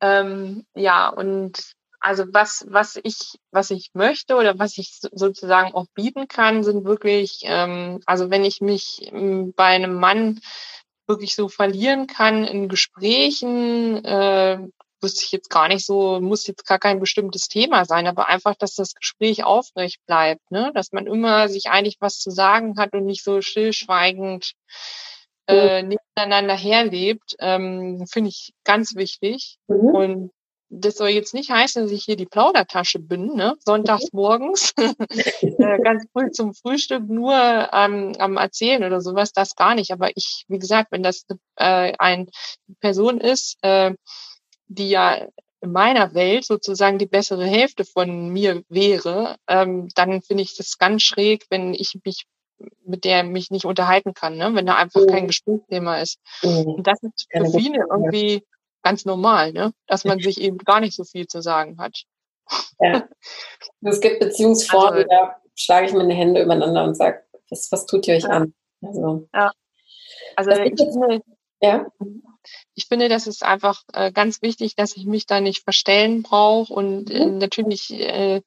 [0.02, 5.86] Ähm, ja, und also was, was ich, was ich möchte oder was ich sozusagen auch
[5.94, 10.42] bieten kann, sind wirklich, ähm, also wenn ich mich ähm, bei einem Mann
[11.08, 14.60] wirklich so verlieren kann in Gesprächen, äh,
[15.02, 18.56] wüsste ich jetzt gar nicht so, muss jetzt gar kein bestimmtes Thema sein, aber einfach,
[18.56, 20.72] dass das Gespräch aufrecht bleibt, ne?
[20.74, 24.54] dass man immer sich eigentlich was zu sagen hat und nicht so stillschweigend
[25.48, 29.58] äh, nebeneinander herlebt, ähm, finde ich ganz wichtig.
[29.68, 29.96] Mhm.
[29.96, 30.32] Und
[30.74, 33.56] das soll jetzt nicht heißen, dass ich hier die Plaudertasche bin, ne?
[33.60, 39.76] sonntags morgens, äh, ganz früh zum Frühstück nur ähm, am Erzählen oder sowas, das gar
[39.76, 39.92] nicht.
[39.92, 41.26] Aber ich, wie gesagt, wenn das
[41.58, 42.28] äh, eine
[42.80, 43.94] Person ist, äh,
[44.72, 45.28] die ja
[45.62, 50.78] in meiner Welt sozusagen die bessere Hälfte von mir wäre, ähm, dann finde ich das
[50.78, 52.26] ganz schräg, wenn ich mich
[52.84, 54.54] mit der mich nicht unterhalten kann, ne?
[54.54, 55.28] wenn da einfach kein mhm.
[55.28, 56.20] Gesprächsthema ist.
[56.44, 56.76] Mhm.
[56.76, 58.44] Und das ist für viele irgendwie
[58.84, 59.74] ganz normal, ne?
[59.88, 62.04] dass man sich eben gar nicht so viel zu sagen hat.
[62.80, 63.08] Ja.
[63.84, 68.08] Es gibt Beziehungsformen, also, da schlage ich meine Hände übereinander und sage, was, was tut
[68.08, 68.30] ihr euch ja.
[68.30, 68.54] an?
[68.84, 69.52] Also, ja.
[70.36, 71.22] Also ich finde,
[71.62, 71.88] ja.
[72.76, 76.74] Ich finde, das ist einfach äh, ganz wichtig, dass ich mich da nicht verstellen brauche
[76.74, 77.38] und äh, mhm.
[77.38, 78.42] natürlich äh,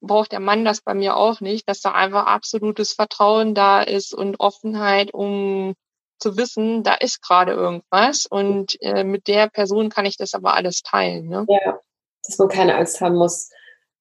[0.00, 4.14] braucht der Mann das bei mir auch nicht, dass da einfach absolutes Vertrauen da ist
[4.14, 5.74] und Offenheit, um
[6.18, 10.54] zu wissen, da ist gerade irgendwas und äh, mit der Person kann ich das aber
[10.54, 11.28] alles teilen.
[11.28, 11.46] Ne?
[11.48, 11.80] Ja,
[12.26, 13.50] dass man keine Angst haben muss,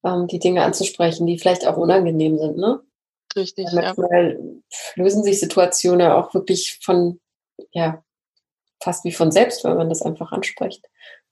[0.04, 2.82] ähm, die Dinge anzusprechen, die vielleicht auch unangenehm sind, ne?
[3.36, 3.68] Richtig.
[3.74, 5.04] Manchmal ja.
[5.04, 7.20] lösen sich Situationen auch wirklich von,
[7.72, 8.04] ja,
[8.82, 10.86] fast wie von selbst, wenn man das einfach anspricht.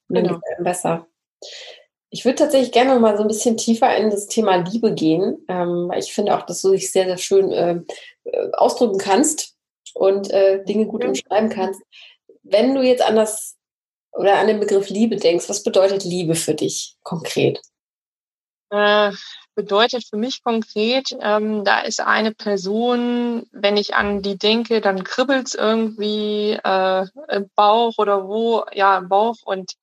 [0.08, 0.36] Und dann genau.
[0.36, 1.08] geht es besser.
[2.10, 5.45] Ich würde tatsächlich gerne noch mal so ein bisschen tiefer in das Thema Liebe gehen.
[5.50, 7.82] Ähm, ich finde auch, dass du dich sehr, sehr schön äh,
[8.24, 9.56] äh ausdrücken kannst
[9.93, 11.10] und äh, Dinge gut mhm.
[11.10, 11.82] umschreiben kannst.
[12.43, 13.58] Wenn du jetzt an das
[14.14, 17.62] oder an den Begriff Liebe denkst, was bedeutet Liebe für dich konkret?
[18.72, 19.12] Äh,
[19.58, 25.03] bedeutet für mich konkret, ähm, da ist eine Person, wenn ich an die denke, dann
[25.03, 29.74] kribbelt's irgendwie äh, im Bauch oder wo, ja, im Bauch und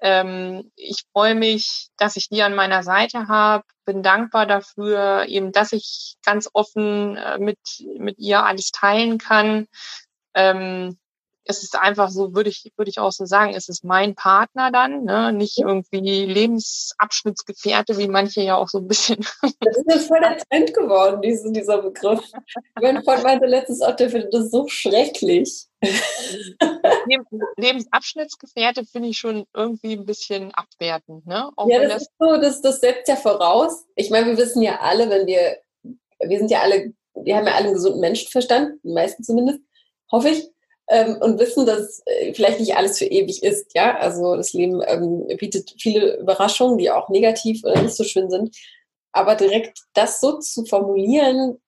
[0.00, 5.50] ähm, ich freue mich, dass ich die an meiner Seite habe, bin dankbar dafür, eben,
[5.50, 7.58] dass ich ganz offen äh, mit,
[7.98, 9.66] mit ihr alles teilen kann.
[10.34, 10.98] Ähm,
[11.48, 14.72] es ist einfach so, würde ich, würde ich auch so sagen, es ist mein Partner
[14.72, 15.32] dann, ne?
[15.32, 19.24] nicht irgendwie Lebensabschnittsgefährte, wie manche ja auch so ein bisschen.
[19.60, 22.20] Das ist jetzt voll der Trend geworden, diese, dieser Begriff.
[22.80, 25.66] Mein Freund meinte letztes auch, der findet das so schrecklich.
[27.56, 31.26] Lebensabschnittsgefährte finde ich schon irgendwie ein bisschen abwertend.
[31.26, 31.50] Ne?
[31.56, 33.86] Auch ja, das, das, ist so, das, das setzt ja voraus.
[33.94, 35.58] Ich meine, wir wissen ja alle, wenn wir,
[36.20, 39.60] wir sind ja alle, wir haben ja alle einen gesunden Menschenverstand, die meisten zumindest,
[40.10, 40.50] hoffe ich
[40.88, 43.74] ähm, und wissen, dass äh, vielleicht nicht alles für ewig ist.
[43.74, 48.30] Ja, also das Leben ähm, bietet viele Überraschungen, die auch negativ oder nicht so schön
[48.30, 48.56] sind.
[49.12, 51.60] Aber direkt das so zu formulieren,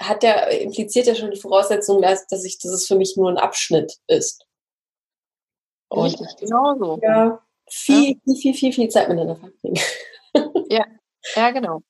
[0.00, 3.30] hat ja, impliziert ja schon die Voraussetzung, dass, dass, ich, dass es für mich nur
[3.30, 4.46] ein Abschnitt ist.
[5.88, 6.98] Und, Richtig, genau so.
[7.02, 8.16] Ja, viel, ja.
[8.24, 9.80] viel, viel, viel, viel Zeit miteinander verbringen.
[10.70, 10.86] ja,
[11.36, 11.82] ja, genau.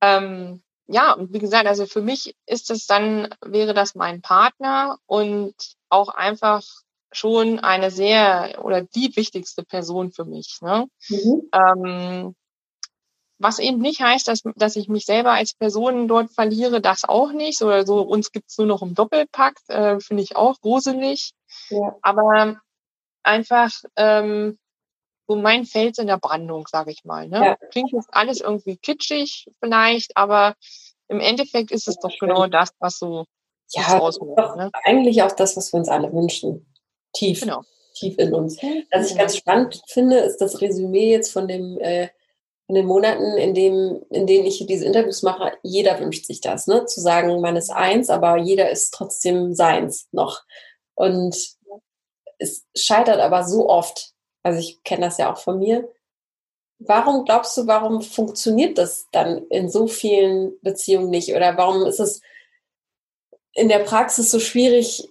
[0.00, 4.98] Ähm, ja, und wie gesagt, also für mich ist es dann, wäre das mein Partner
[5.06, 5.54] und
[5.88, 6.62] auch einfach
[7.12, 10.58] schon eine sehr oder die wichtigste Person für mich.
[10.60, 10.86] Ne?
[11.08, 11.48] Mhm.
[11.52, 12.34] Ähm,
[13.38, 17.32] was eben nicht heißt, dass, dass ich mich selber als Person dort verliere, das auch
[17.32, 17.60] nicht.
[17.62, 21.32] Oder so, uns gibt's nur noch im Doppelpack, äh, finde ich auch gruselig.
[21.68, 21.96] Ja.
[22.02, 22.56] Aber
[23.22, 24.58] einfach, ähm,
[25.26, 27.28] so mein Fels in der Brandung, sage ich mal.
[27.28, 27.38] Ne?
[27.38, 27.56] Ja.
[27.70, 30.54] Klingt jetzt alles irgendwie kitschig vielleicht, aber
[31.08, 33.26] im Endeffekt ist es doch genau das, was so
[33.70, 34.56] ja, ausmacht.
[34.56, 34.70] Ne?
[34.84, 36.66] Eigentlich auch das, was wir uns alle wünschen.
[37.12, 37.40] Tief.
[37.40, 37.62] Genau.
[37.94, 38.58] Tief in uns.
[38.92, 42.08] Was ich ganz spannend finde, ist das Resümee jetzt von dem äh,
[42.68, 46.66] in den Monaten, in, dem, in denen ich diese Interviews mache, jeder wünscht sich das,
[46.66, 46.84] ne?
[46.86, 50.42] Zu sagen, man ist eins, aber jeder ist trotzdem seins noch.
[50.94, 51.36] Und
[52.38, 54.12] es scheitert aber so oft
[54.46, 55.92] also ich kenne das ja auch von mir.
[56.78, 61.34] Warum glaubst du, warum funktioniert das dann in so vielen Beziehungen nicht?
[61.34, 62.20] Oder warum ist es
[63.54, 65.08] in der Praxis so schwierig,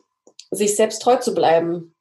[0.52, 1.94] sich selbst treu zu bleiben?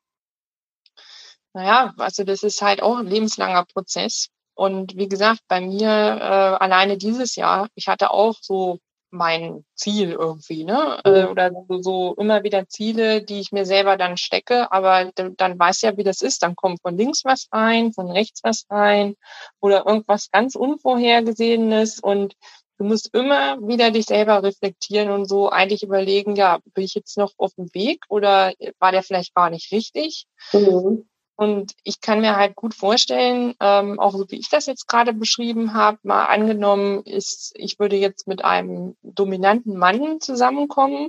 [1.55, 4.29] Naja, also das ist halt auch ein lebenslanger Prozess.
[4.55, 8.79] Und wie gesagt, bei mir äh, alleine dieses Jahr, ich hatte auch so
[9.15, 11.01] mein Ziel irgendwie, ne?
[11.07, 11.29] Mhm.
[11.31, 15.83] Oder so, so, immer wieder Ziele, die ich mir selber dann stecke, aber dann weiß
[15.83, 16.43] ja, wie das ist.
[16.43, 19.15] Dann kommt von links was rein, von rechts was rein
[19.61, 22.35] oder irgendwas ganz Unvorhergesehenes und
[22.79, 27.17] du musst immer wieder dich selber reflektieren und so eigentlich überlegen, ja, bin ich jetzt
[27.17, 30.27] noch auf dem Weg oder war der vielleicht gar nicht richtig?
[30.53, 31.07] Mhm.
[31.37, 35.13] Und ich kann mir halt gut vorstellen, ähm, auch so wie ich das jetzt gerade
[35.13, 41.09] beschrieben habe, mal angenommen ist, ich würde jetzt mit einem dominanten Mann zusammenkommen,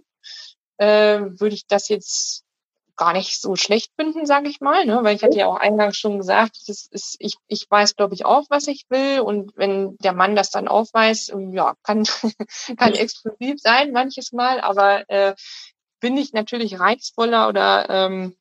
[0.78, 2.44] äh, würde ich das jetzt
[2.96, 5.00] gar nicht so schlecht finden, sage ich mal, ne?
[5.04, 8.26] weil ich hatte ja auch eingangs schon gesagt, das ist, ich, ich weiß, glaube ich,
[8.26, 12.06] auch, was ich will und wenn der Mann das dann ähm, ja, kann,
[12.78, 15.36] kann exklusiv sein manches Mal, aber äh,
[16.00, 18.36] bin ich natürlich reizvoller oder ähm,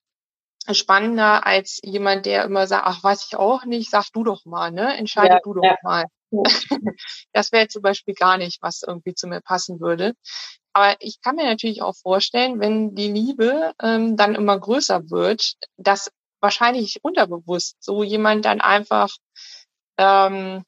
[0.72, 4.70] spannender als jemand, der immer sagt, ach, weiß ich auch nicht, sag du doch mal,
[4.70, 4.96] ne?
[4.96, 5.76] Entscheide ja, du doch ja.
[5.82, 6.04] mal.
[7.32, 10.14] das wäre zum Beispiel gar nicht, was irgendwie zu mir passen würde.
[10.72, 15.54] Aber ich kann mir natürlich auch vorstellen, wenn die Liebe ähm, dann immer größer wird,
[15.76, 16.10] dass
[16.40, 19.10] wahrscheinlich unterbewusst so jemand dann einfach
[19.98, 20.64] ähm,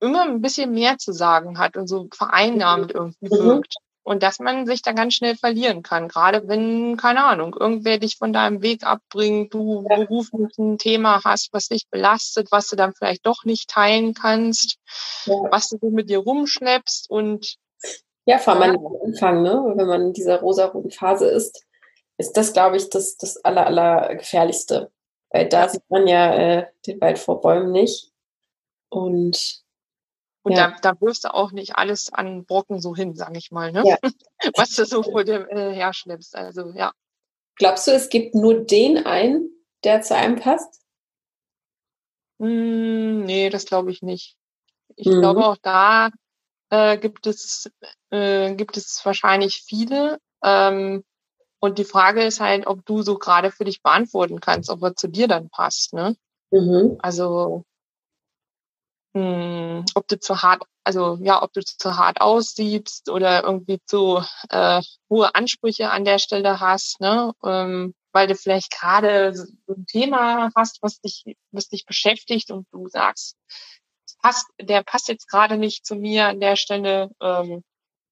[0.00, 3.44] immer ein bisschen mehr zu sagen hat und so vereinnahmend irgendwie mhm.
[3.44, 3.74] wirkt.
[4.02, 8.16] Und dass man sich da ganz schnell verlieren kann, gerade wenn, keine Ahnung, irgendwer dich
[8.16, 12.94] von deinem Weg abbringt, du beruflich ein Thema hast, was dich belastet, was du dann
[12.94, 14.78] vielleicht doch nicht teilen kannst,
[15.26, 15.34] ja.
[15.50, 17.56] was du so mit dir rumschleppst und
[18.26, 19.72] ja, vor allem am Anfang, ne?
[19.76, 21.66] wenn man in dieser rosa-roten Phase ist,
[22.18, 24.92] ist das, glaube ich, das, das aller, aller gefährlichste.
[25.30, 28.12] Weil da sieht man ja äh, den Wald vor Bäumen nicht.
[28.90, 29.62] Und
[30.42, 30.70] und ja.
[30.70, 33.82] da, da wirfst du auch nicht alles an Brocken so hin, sage ich mal, ne?
[33.84, 33.98] Ja.
[34.56, 36.34] was du so vor dir äh, herschleppst.
[36.34, 36.92] Also ja.
[37.56, 39.50] Glaubst du, es gibt nur den einen,
[39.84, 40.80] der zu einem passt?
[42.38, 44.36] Mm, nee, das glaube ich nicht.
[44.96, 45.20] Ich mhm.
[45.20, 46.10] glaube auch da
[46.70, 47.70] äh, gibt es
[48.10, 50.18] äh, gibt es wahrscheinlich viele.
[50.42, 51.04] Ähm,
[51.60, 54.96] und die Frage ist halt, ob du so gerade für dich beantworten kannst, ob er
[54.96, 55.92] zu dir dann passt.
[55.92, 56.16] Ne?
[56.50, 56.96] Mhm.
[57.00, 57.64] Also
[59.14, 63.80] mh, hm, ob du zu hart, also ja, ob du zu hart aussiebst oder irgendwie
[63.84, 67.32] zu äh, hohe Ansprüche an der Stelle hast, ne?
[67.44, 72.66] Ähm, weil du vielleicht gerade so ein Thema hast, was dich, was dich beschäftigt und
[72.72, 73.36] du sagst,
[74.22, 77.62] passt, der passt jetzt gerade nicht zu mir an der Stelle, ähm,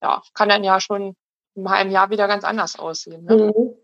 [0.00, 1.16] ja, kann dann ja schon
[1.54, 3.24] im halben Jahr wieder ganz anders aussehen.
[3.24, 3.36] Ne?
[3.36, 3.74] Mhm.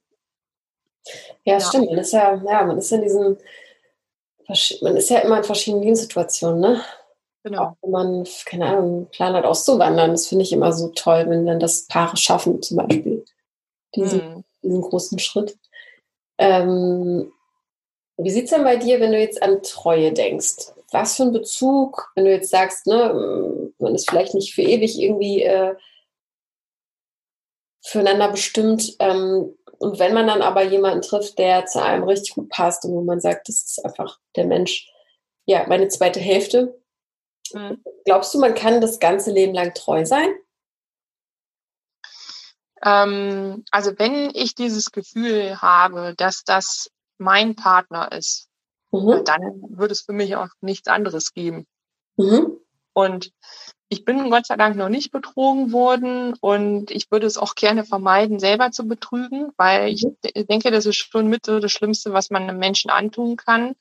[1.44, 1.90] Ja, ja, stimmt.
[1.90, 3.38] Man ist ja, ja, man ist in diesen,
[4.80, 6.84] man ist ja immer in verschiedenen Lebenssituationen, ne?
[7.44, 7.62] Genau.
[7.62, 11.26] Auch wenn man, keine Ahnung, einen Plan hat auszuwandern, das finde ich immer so toll,
[11.28, 13.24] wenn dann das Paare schaffen, zum Beispiel.
[13.94, 14.44] Diesen, hm.
[14.62, 15.58] diesen großen Schritt.
[16.38, 17.30] Ähm,
[18.16, 20.72] wie sieht es denn bei dir, wenn du jetzt an Treue denkst?
[20.90, 24.98] Was für ein Bezug, wenn du jetzt sagst, ne, man ist vielleicht nicht für ewig
[24.98, 25.74] irgendwie äh,
[27.84, 28.96] füreinander bestimmt.
[29.00, 32.92] Ähm, und wenn man dann aber jemanden trifft, der zu einem richtig gut passt und
[32.92, 34.90] wo man sagt, das ist einfach der Mensch,
[35.46, 36.80] ja, meine zweite Hälfte,
[37.52, 37.82] Mhm.
[38.04, 40.34] Glaubst du, man kann das ganze Leben lang treu sein?
[42.82, 48.48] Ähm, also wenn ich dieses Gefühl habe, dass das mein Partner ist,
[48.92, 49.24] mhm.
[49.24, 51.66] dann würde es für mich auch nichts anderes geben.
[52.16, 52.58] Mhm.
[52.92, 53.32] Und
[53.88, 57.84] ich bin Gott sei Dank noch nicht betrogen worden und ich würde es auch gerne
[57.84, 60.46] vermeiden, selber zu betrügen, weil ich mhm.
[60.46, 63.74] denke, das ist schon mit so das Schlimmste, was man einem Menschen antun kann.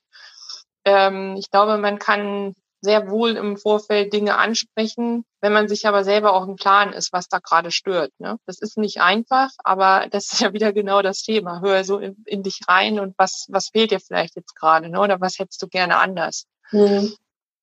[0.85, 6.03] Ähm, ich glaube, man kann sehr wohl im Vorfeld Dinge ansprechen, wenn man sich aber
[6.03, 8.11] selber auch im Plan ist, was da gerade stört.
[8.19, 8.37] Ne?
[8.45, 11.61] Das ist nicht einfach, aber das ist ja wieder genau das Thema.
[11.61, 14.99] Hör so in, in dich rein und was, was fehlt dir vielleicht jetzt gerade, ne?
[14.99, 16.45] oder was hättest du gerne anders?
[16.71, 17.13] Mhm.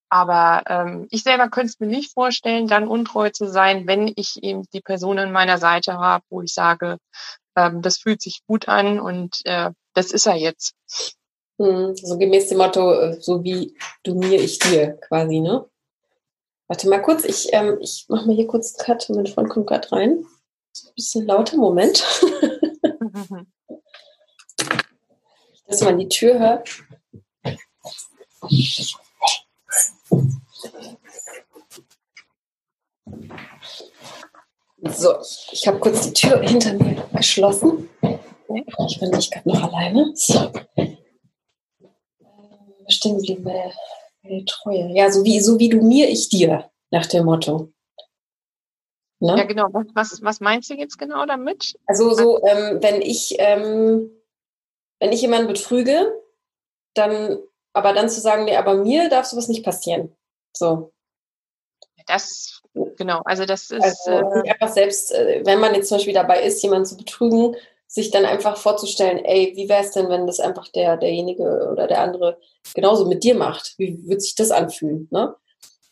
[0.09, 4.43] Aber ähm, ich selber könnte es mir nicht vorstellen, dann untreu zu sein, wenn ich
[4.43, 6.97] eben die Person an meiner Seite habe, wo ich sage,
[7.55, 10.73] ähm, das fühlt sich gut an und äh, das ist er jetzt.
[11.61, 15.63] Hm, so gemäß dem Motto, äh, so wie du mir, ich dir quasi, ne?
[16.67, 19.07] Warte mal kurz, ich, ähm, ich mache mir hier kurz einen Cut.
[19.09, 20.09] Mein Freund kommt gerade rein.
[20.09, 22.03] Ein bisschen lauter, Moment.
[25.67, 26.67] Dass man die Tür hört.
[34.83, 35.15] So,
[35.51, 37.87] ich habe kurz die Tür hinter mir geschlossen.
[38.87, 40.11] Ich bin nicht gerade noch alleine.
[40.15, 40.51] So
[42.87, 43.73] stehen geblieben bei der,
[44.23, 44.91] bei der Treue.
[44.93, 47.71] Ja, so wie, so wie du mir, ich dir, nach dem Motto.
[49.19, 49.37] Ne?
[49.37, 49.67] Ja, genau.
[49.71, 51.77] Was, was, was meinst du jetzt genau damit?
[51.85, 54.09] Also so, ähm, wenn ich, ähm,
[54.99, 56.11] wenn ich jemanden betrüge,
[56.95, 57.37] dann,
[57.73, 60.15] aber dann zu sagen, nee, aber mir darf sowas nicht passieren.
[60.57, 60.91] So.
[62.07, 62.61] Das,
[62.97, 64.07] genau, also das ist.
[64.07, 67.55] Also, äh, einfach selbst, äh, wenn man jetzt zum Beispiel dabei ist, jemanden zu betrügen,
[67.91, 71.87] sich dann einfach vorzustellen, ey, wie wäre es denn, wenn das einfach der, derjenige oder
[71.87, 72.39] der andere
[72.73, 73.73] genauso mit dir macht?
[73.77, 75.09] Wie würde sich das anfühlen?
[75.11, 75.35] Ne?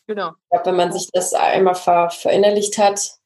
[0.06, 0.30] Genau.
[0.30, 3.18] Ich glaube, wenn man sich das einmal ver, verinnerlicht hat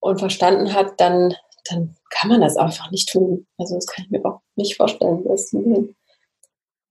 [0.00, 1.36] und verstanden hat, dann,
[1.70, 3.46] dann kann man das einfach nicht tun.
[3.56, 5.24] Also das kann ich mir auch nicht vorstellen.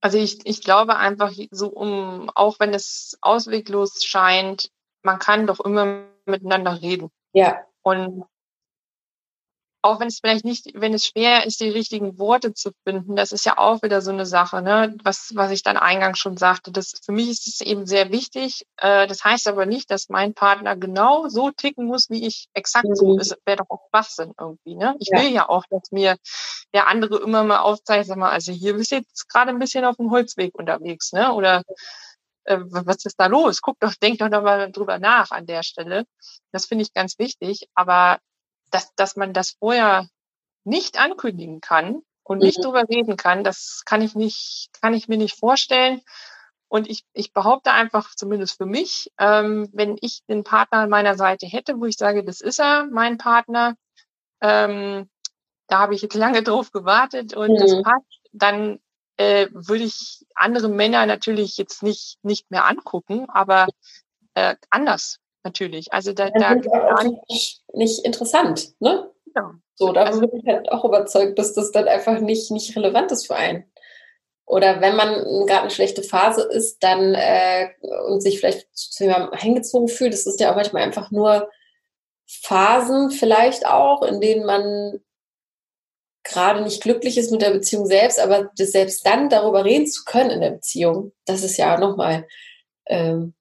[0.00, 4.72] Also ich, ich glaube einfach, so um, auch wenn es ausweglos scheint,
[5.02, 7.10] man kann doch immer miteinander reden.
[7.32, 7.60] Ja.
[7.82, 8.24] Und
[9.82, 13.32] auch wenn es vielleicht nicht, wenn es schwer ist, die richtigen Worte zu finden, das
[13.32, 14.96] ist ja auch wieder so eine Sache, ne?
[15.04, 16.72] was, was ich dann eingangs schon sagte.
[16.72, 18.66] Das, für mich ist es eben sehr wichtig.
[18.76, 22.88] Äh, das heißt aber nicht, dass mein Partner genau so ticken muss, wie ich exakt
[22.88, 22.96] mhm.
[22.96, 23.36] so ist.
[23.44, 24.74] Wäre doch auch Schwachsinn irgendwie.
[24.74, 24.96] Ne?
[24.98, 25.20] Ich ja.
[25.20, 26.16] will ja auch, dass mir
[26.72, 29.84] der andere immer mal aufzeigt, sag mal, also hier bist du jetzt gerade ein bisschen
[29.84, 31.32] auf dem Holzweg unterwegs, ne?
[31.32, 31.62] Oder
[32.44, 33.60] äh, was ist da los?
[33.60, 36.04] Guck doch, denk doch mal drüber nach an der Stelle.
[36.52, 37.68] Das finde ich ganz wichtig.
[37.74, 38.18] Aber
[38.70, 40.08] dass, dass man das vorher
[40.64, 42.62] nicht ankündigen kann und nicht mhm.
[42.62, 46.02] drüber reden kann, das kann ich nicht, kann ich mir nicht vorstellen.
[46.68, 51.16] Und ich, ich behaupte einfach, zumindest für mich, ähm, wenn ich den Partner an meiner
[51.16, 53.74] Seite hätte, wo ich sage, das ist er, mein Partner,
[54.42, 55.08] ähm,
[55.66, 57.58] da habe ich jetzt lange drauf gewartet und mhm.
[57.58, 58.80] das passt, dann
[59.16, 63.66] äh, würde ich andere Männer natürlich jetzt nicht, nicht mehr angucken, aber
[64.34, 65.92] äh, anders natürlich.
[65.92, 66.54] Also da, da
[67.28, 69.10] nicht, nicht interessant, ne?
[69.34, 69.54] Ja.
[69.74, 73.12] So, da also, bin ich halt auch überzeugt, dass das dann einfach nicht, nicht relevant
[73.12, 73.64] ist für einen.
[74.44, 77.68] Oder wenn man gerade eine schlechte Phase ist, dann äh,
[78.06, 81.50] und sich vielleicht zu jemandem hingezogen fühlt, das ist ja auch manchmal einfach nur
[82.26, 85.00] Phasen vielleicht auch, in denen man
[86.24, 90.04] gerade nicht glücklich ist mit der Beziehung selbst, aber das selbst dann darüber reden zu
[90.04, 92.26] können in der Beziehung, das ist ja nochmal
[92.86, 93.34] ähm,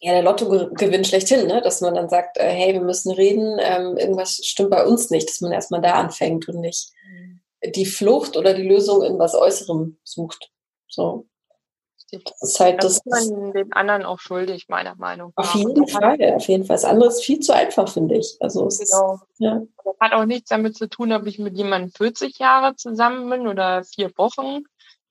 [0.00, 1.60] ja, der Lottogewinn schlechthin, ne?
[1.62, 5.28] dass man dann sagt, äh, hey, wir müssen reden, ähm, irgendwas stimmt bei uns nicht,
[5.28, 7.40] dass man erstmal da anfängt und nicht mhm.
[7.74, 10.50] die Flucht oder die Lösung in was Äußerem sucht.
[10.88, 11.26] So.
[12.10, 13.02] Das ist halt das.
[13.04, 15.44] das ist man den anderen auch schuldig, meiner Meinung nach.
[15.44, 16.76] Auf jeden Fall, auf jeden Fall.
[16.76, 18.36] Das andere ist viel zu einfach, finde ich.
[18.40, 19.14] Also es genau.
[19.14, 19.62] Ist, ja.
[19.84, 23.46] Das hat auch nichts damit zu tun, ob ich mit jemandem 40 Jahre zusammen bin
[23.46, 24.64] oder vier Wochen.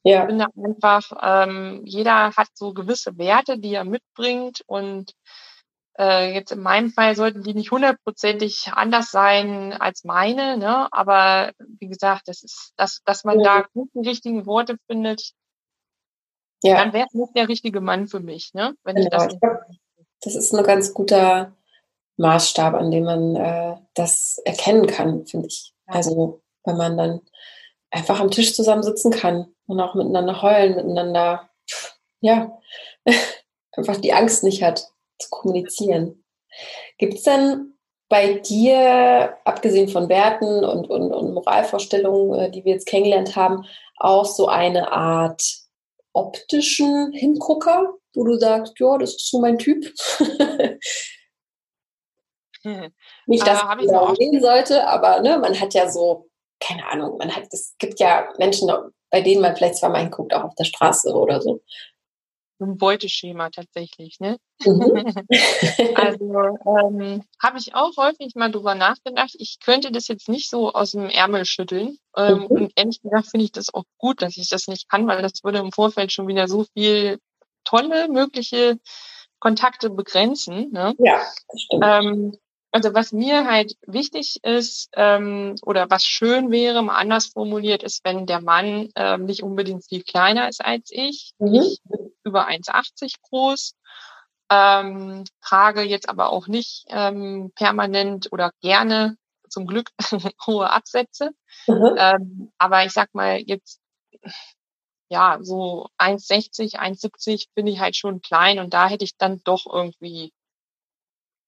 [0.03, 0.21] Ja.
[0.21, 5.13] Ich finde einfach, ähm, jeder hat so gewisse Werte, die er mitbringt und
[5.99, 10.87] äh, jetzt in meinem Fall sollten die nicht hundertprozentig anders sein als meine, ne?
[10.91, 13.61] Aber wie gesagt, das ist, dass, dass man ja.
[13.61, 15.31] da gut die richtigen Worte findet,
[16.63, 16.75] ja.
[16.75, 18.75] dann wäre es nicht der richtige Mann für mich, ne?
[18.83, 19.07] Wenn genau.
[19.07, 19.41] ich das, nicht
[20.21, 21.55] das ist ein ganz guter
[22.17, 25.73] Maßstab, an dem man äh, das erkennen kann, finde ich.
[25.85, 27.21] Also wenn man dann
[27.91, 31.49] einfach am Tisch zusammen sitzen kann und auch miteinander heulen, miteinander,
[32.21, 32.57] ja,
[33.71, 34.87] einfach die Angst nicht hat
[35.19, 36.23] zu kommunizieren.
[36.97, 37.77] Gibt es denn
[38.09, 43.65] bei dir, abgesehen von Werten und, und, und Moralvorstellungen, äh, die wir jetzt kennengelernt haben,
[43.97, 45.43] auch so eine Art
[46.13, 49.85] optischen Hingucker, wo du sagst, ja, das ist so mein Typ?
[53.27, 56.29] Nicht, dass äh, ich auch gehen sollte, aber ne, man hat ja so
[56.59, 58.69] keine Ahnung, man hat, es gibt ja Menschen,
[59.09, 61.61] bei denen man vielleicht zweimal hinguckt, auch auf der Straße oder so.
[62.59, 64.37] Ein Beuteschema tatsächlich, ne?
[64.65, 65.13] Mhm.
[65.95, 69.35] also ähm, habe ich auch häufig mal drüber nachgedacht.
[69.37, 71.99] Ich könnte das jetzt nicht so aus dem Ärmel schütteln.
[72.15, 72.45] Ähm, mhm.
[72.45, 75.43] Und ehrlich gesagt finde ich das auch gut, dass ich das nicht kann, weil das
[75.43, 77.19] würde im Vorfeld schon wieder so viel
[77.63, 78.79] tolle mögliche
[79.39, 80.71] Kontakte begrenzen.
[80.71, 80.95] Ne?
[80.97, 81.83] Ja, das stimmt.
[81.85, 82.37] Ähm,
[82.77, 88.05] also was mir halt wichtig ist ähm, oder was schön wäre, mal anders formuliert, ist,
[88.05, 91.31] wenn der Mann ähm, nicht unbedingt viel kleiner ist als ich.
[91.39, 91.55] Mhm.
[91.55, 93.73] Ich bin über 1,80 groß,
[94.51, 99.17] ähm, trage jetzt aber auch nicht ähm, permanent oder gerne
[99.49, 99.89] zum Glück
[100.45, 101.31] hohe Absätze.
[101.65, 101.95] Mhm.
[101.97, 103.81] Ähm, aber ich sag mal jetzt
[105.09, 109.65] ja, so 1,60, 1,70 bin ich halt schon klein und da hätte ich dann doch
[109.65, 110.31] irgendwie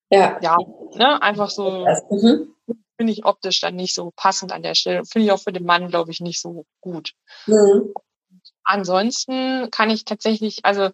[0.10, 0.39] ja.
[0.41, 0.57] Ja,
[0.95, 2.55] ne, einfach so mhm.
[2.97, 5.05] finde ich optisch dann nicht so passend an der Stelle.
[5.05, 7.14] Finde ich auch für den Mann, glaube ich, nicht so gut.
[7.47, 7.93] Mhm.
[8.64, 10.89] Ansonsten kann ich tatsächlich, also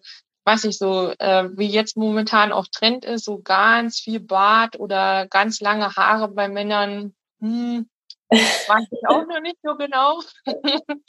[0.46, 5.26] weiß ich so, äh, wie jetzt momentan auch Trend ist, so ganz viel Bart oder
[5.26, 7.88] ganz lange Haare bei Männern, hm,
[8.30, 10.20] weiß ich auch noch nicht so genau.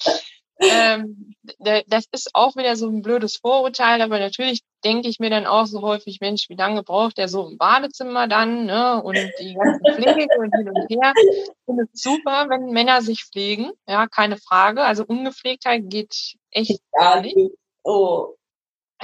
[0.60, 1.36] ähm,
[1.88, 5.66] das ist auch wieder so ein blödes Vorurteil, aber natürlich denke ich mir dann auch
[5.66, 9.02] so häufig, Mensch, wie lange braucht der so im Badezimmer dann, ne?
[9.02, 11.14] Und die ganze Pflege und hin und her.
[11.16, 14.84] Ich finde es super, wenn Männer sich pflegen, ja, keine Frage.
[14.84, 17.38] Also Ungepflegtheit geht echt gar nicht.
[17.84, 18.36] Oh.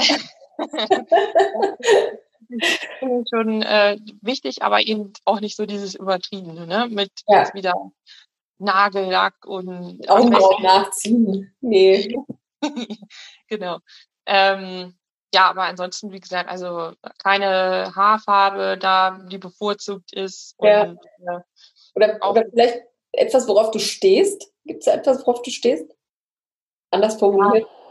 [3.00, 6.88] finde ich schon äh, wichtig, aber eben auch nicht so dieses Übertriebene, ne?
[6.90, 7.52] Mit ja.
[7.54, 7.74] wieder
[8.60, 11.56] Nagellack und Augenbrauen nachziehen.
[11.62, 12.16] Nee.
[13.48, 13.80] genau.
[14.26, 14.96] Ähm,
[15.34, 20.56] ja, aber ansonsten, wie gesagt, also keine Haarfarbe da, die bevorzugt ist.
[20.60, 20.84] Ja.
[20.84, 21.40] Und, äh,
[21.96, 24.52] oder, oder vielleicht etwas, worauf du stehst.
[24.66, 25.92] Gibt es etwas, worauf du stehst?
[26.92, 27.68] Anders formuliert.
[27.68, 27.84] Ja.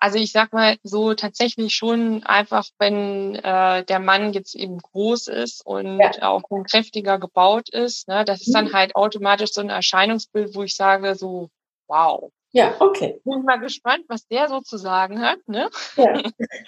[0.00, 5.26] Also ich sag mal so tatsächlich schon einfach, wenn äh, der Mann jetzt eben groß
[5.26, 6.12] ist und ja.
[6.22, 8.72] auch kräftiger gebaut ist, ne, das ist dann mhm.
[8.74, 11.50] halt automatisch so ein Erscheinungsbild, wo ich sage so,
[11.88, 12.30] wow.
[12.52, 13.20] Ja, okay.
[13.24, 15.38] Bin mal gespannt, was der so zu sagen hat.
[15.46, 15.68] Ne?
[15.96, 16.22] Ja.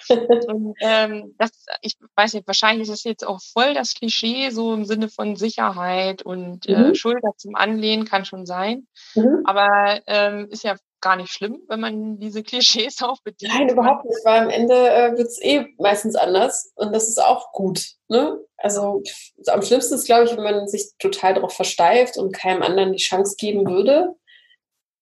[0.47, 1.51] und, ähm, das,
[1.81, 5.35] ich weiß nicht, wahrscheinlich ist das jetzt auch voll das Klischee, so im Sinne von
[5.35, 6.91] Sicherheit und äh, mhm.
[6.91, 8.87] äh, Schulter zum Anlehnen kann schon sein.
[9.15, 9.41] Mhm.
[9.45, 13.53] Aber ähm, ist ja gar nicht schlimm, wenn man diese Klischees auch bedient.
[13.53, 17.21] Nein, überhaupt nicht, weil am Ende äh, wird es eh meistens anders und das ist
[17.21, 17.83] auch gut.
[18.07, 18.39] Ne?
[18.57, 19.01] Also
[19.47, 22.99] am schlimmsten ist, glaube ich, wenn man sich total darauf versteift und keinem anderen die
[23.03, 24.15] Chance geben würde,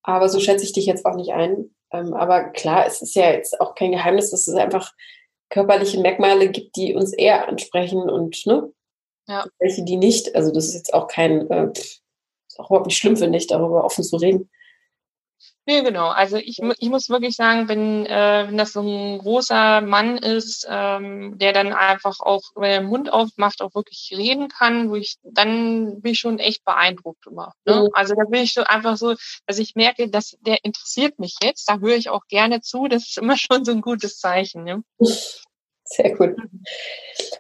[0.10, 1.70] Aber so schätze ich dich jetzt auch nicht ein.
[1.92, 4.92] Ähm, aber klar, es ist ja jetzt auch kein Geheimnis, dass es einfach
[5.50, 8.72] körperliche Merkmale gibt, die uns eher ansprechen und ne,
[9.28, 9.46] ja.
[9.60, 10.36] welche, die nicht.
[10.36, 12.02] Also das ist jetzt auch kein, äh, ist
[12.58, 14.50] auch überhaupt nicht schlimm, finde ich, darüber offen zu reden.
[15.70, 16.08] Nee, genau.
[16.08, 20.66] Also ich, ich muss wirklich sagen, wenn, äh, wenn das so ein großer Mann ist,
[20.68, 24.96] ähm, der dann einfach auch, wenn er den Mund aufmacht, auch wirklich reden kann, wo
[24.96, 27.54] ich, dann bin ich schon echt beeindruckt immer.
[27.66, 27.84] Ne?
[27.84, 27.90] Mhm.
[27.94, 29.14] Also da bin ich so einfach so,
[29.46, 33.04] dass ich merke, dass der interessiert mich jetzt, da höre ich auch gerne zu, das
[33.04, 34.64] ist immer schon so ein gutes Zeichen.
[34.64, 34.82] Ne?
[35.84, 36.36] Sehr gut.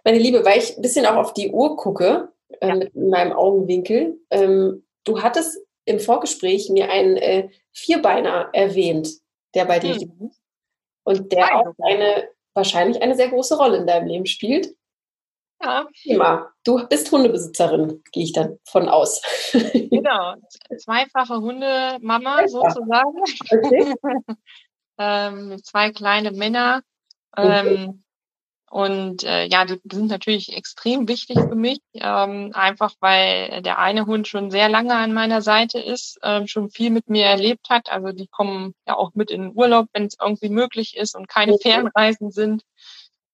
[0.03, 2.75] Meine Liebe, weil ich ein bisschen auch auf die Uhr gucke, äh, ja.
[2.75, 9.09] mit meinem Augenwinkel, ähm, du hattest im Vorgespräch mir einen äh, Vierbeiner erwähnt,
[9.55, 10.11] der bei dir liegt.
[11.03, 14.75] Und der auch eine, wahrscheinlich eine sehr große Rolle in deinem Leben spielt.
[15.61, 15.87] Ja.
[16.03, 16.53] Thema.
[16.63, 19.21] Du bist Hundebesitzerin, gehe ich dann von aus.
[19.51, 20.35] Genau,
[20.77, 23.21] zweifache Hundemama sozusagen.
[23.51, 23.93] Okay.
[24.97, 26.81] ähm, zwei kleine Männer.
[27.35, 28.03] Ähm,
[28.69, 34.05] und äh, ja, die sind natürlich extrem wichtig für mich, ähm, einfach weil der eine
[34.05, 37.91] Hund schon sehr lange an meiner Seite ist, ähm, schon viel mit mir erlebt hat.
[37.91, 41.27] Also die kommen ja auch mit in den Urlaub, wenn es irgendwie möglich ist und
[41.27, 42.61] keine Fernreisen sind.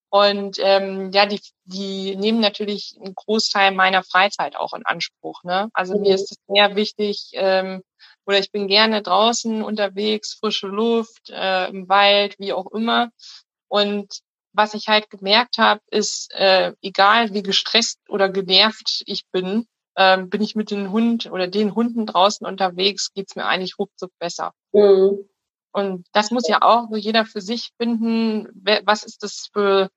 [0.10, 5.44] Und ähm, ja, die, die nehmen natürlich einen Großteil meiner Freizeit auch in Anspruch.
[5.44, 5.70] Ne?
[5.74, 6.02] Also mhm.
[6.04, 7.84] mir ist es sehr wichtig, ähm,
[8.26, 13.10] oder ich bin gerne draußen unterwegs, frische Luft, äh, im Wald, wie auch immer.
[13.68, 14.22] Und
[14.56, 20.18] was ich halt gemerkt habe, ist, äh, egal wie gestresst oder genervt ich bin, äh,
[20.18, 24.54] bin ich mit den Hund oder den Hunden draußen unterwegs, geht's mir eigentlich ruckzuck besser.
[24.74, 25.28] Mhm.
[25.72, 28.48] Und das muss ja auch jeder für sich finden,
[28.86, 29.90] was ist das für,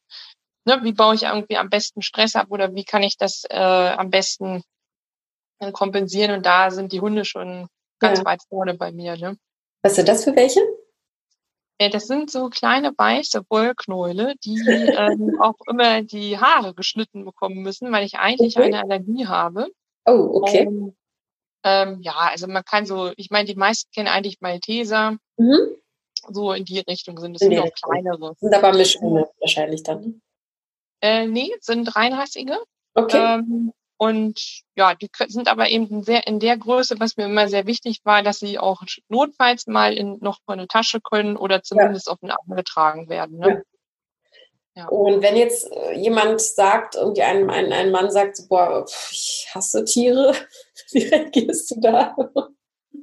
[0.65, 3.57] ne, wie baue ich irgendwie am besten Stress ab oder wie kann ich das äh,
[3.57, 4.65] am besten
[5.73, 6.33] kompensieren.
[6.33, 7.69] Und da sind die Hunde schon
[8.01, 8.25] ganz ja.
[8.25, 9.17] weit vorne bei mir.
[9.17, 9.37] Ne?
[9.83, 10.61] Was sind das für welche?
[11.79, 17.63] Äh, das sind so kleine weiße Wollknäule, die ähm, auch immer die Haare geschnitten bekommen
[17.63, 18.67] müssen, weil ich eigentlich okay.
[18.67, 19.69] eine Allergie habe.
[20.05, 20.65] Oh, okay.
[20.65, 20.97] Ähm,
[21.65, 25.17] ähm, ja, also man kann so, ich meine, die meisten kennen eigentlich Malteser.
[25.37, 25.77] Mhm.
[26.31, 28.35] So in die Richtung sind es sind auch kleinere.
[28.39, 30.21] Sind aber Mischhunde wahrscheinlich dann.
[31.01, 32.59] Äh, nee, sind reinrassige.
[32.95, 33.39] Okay.
[33.39, 37.67] Ähm, und ja, die sind aber eben sehr in der Größe, was mir immer sehr
[37.67, 42.07] wichtig war, dass sie auch notfalls mal in noch vor eine Tasche können oder zumindest
[42.07, 42.13] ja.
[42.13, 43.39] auf den Arm getragen werden.
[43.39, 43.49] Ne?
[43.49, 43.63] Ja.
[44.79, 44.87] Ja.
[44.87, 49.85] Und wenn jetzt äh, jemand sagt, irgendwie ein, ein, ein Mann sagt, boah, ich hasse
[49.85, 50.33] Tiere,
[50.93, 52.17] wie reagierst du da?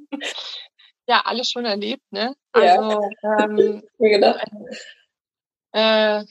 [1.08, 2.34] Ja, alles schon erlebt, ne?
[2.50, 3.80] Also, ähm,
[5.72, 6.24] äh,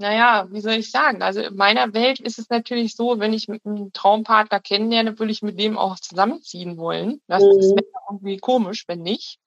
[0.00, 1.22] naja, wie soll ich sagen?
[1.22, 5.30] Also in meiner Welt ist es natürlich so, wenn ich mit einem Traumpartner kennenlerne, würde
[5.30, 7.20] ich mit dem auch zusammenziehen wollen.
[7.28, 7.56] Das, mhm.
[7.56, 9.38] das wäre irgendwie komisch, wenn nicht.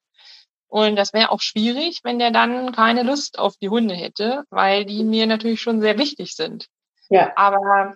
[0.67, 4.85] Und das wäre auch schwierig, wenn der dann keine Lust auf die Hunde hätte, weil
[4.85, 6.67] die mir natürlich schon sehr wichtig sind.
[7.09, 7.31] Ja.
[7.35, 7.95] Aber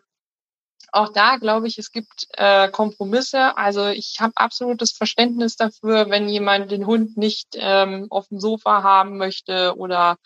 [0.91, 3.55] auch da glaube ich, es gibt äh, Kompromisse.
[3.57, 8.83] Also ich habe absolutes Verständnis dafür, wenn jemand den Hund nicht ähm, auf dem Sofa
[8.83, 10.17] haben möchte oder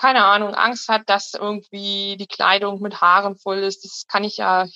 [0.00, 3.84] keine Ahnung, Angst hat, dass irgendwie die Kleidung mit Haaren voll ist.
[3.84, 4.66] Das kann ich ja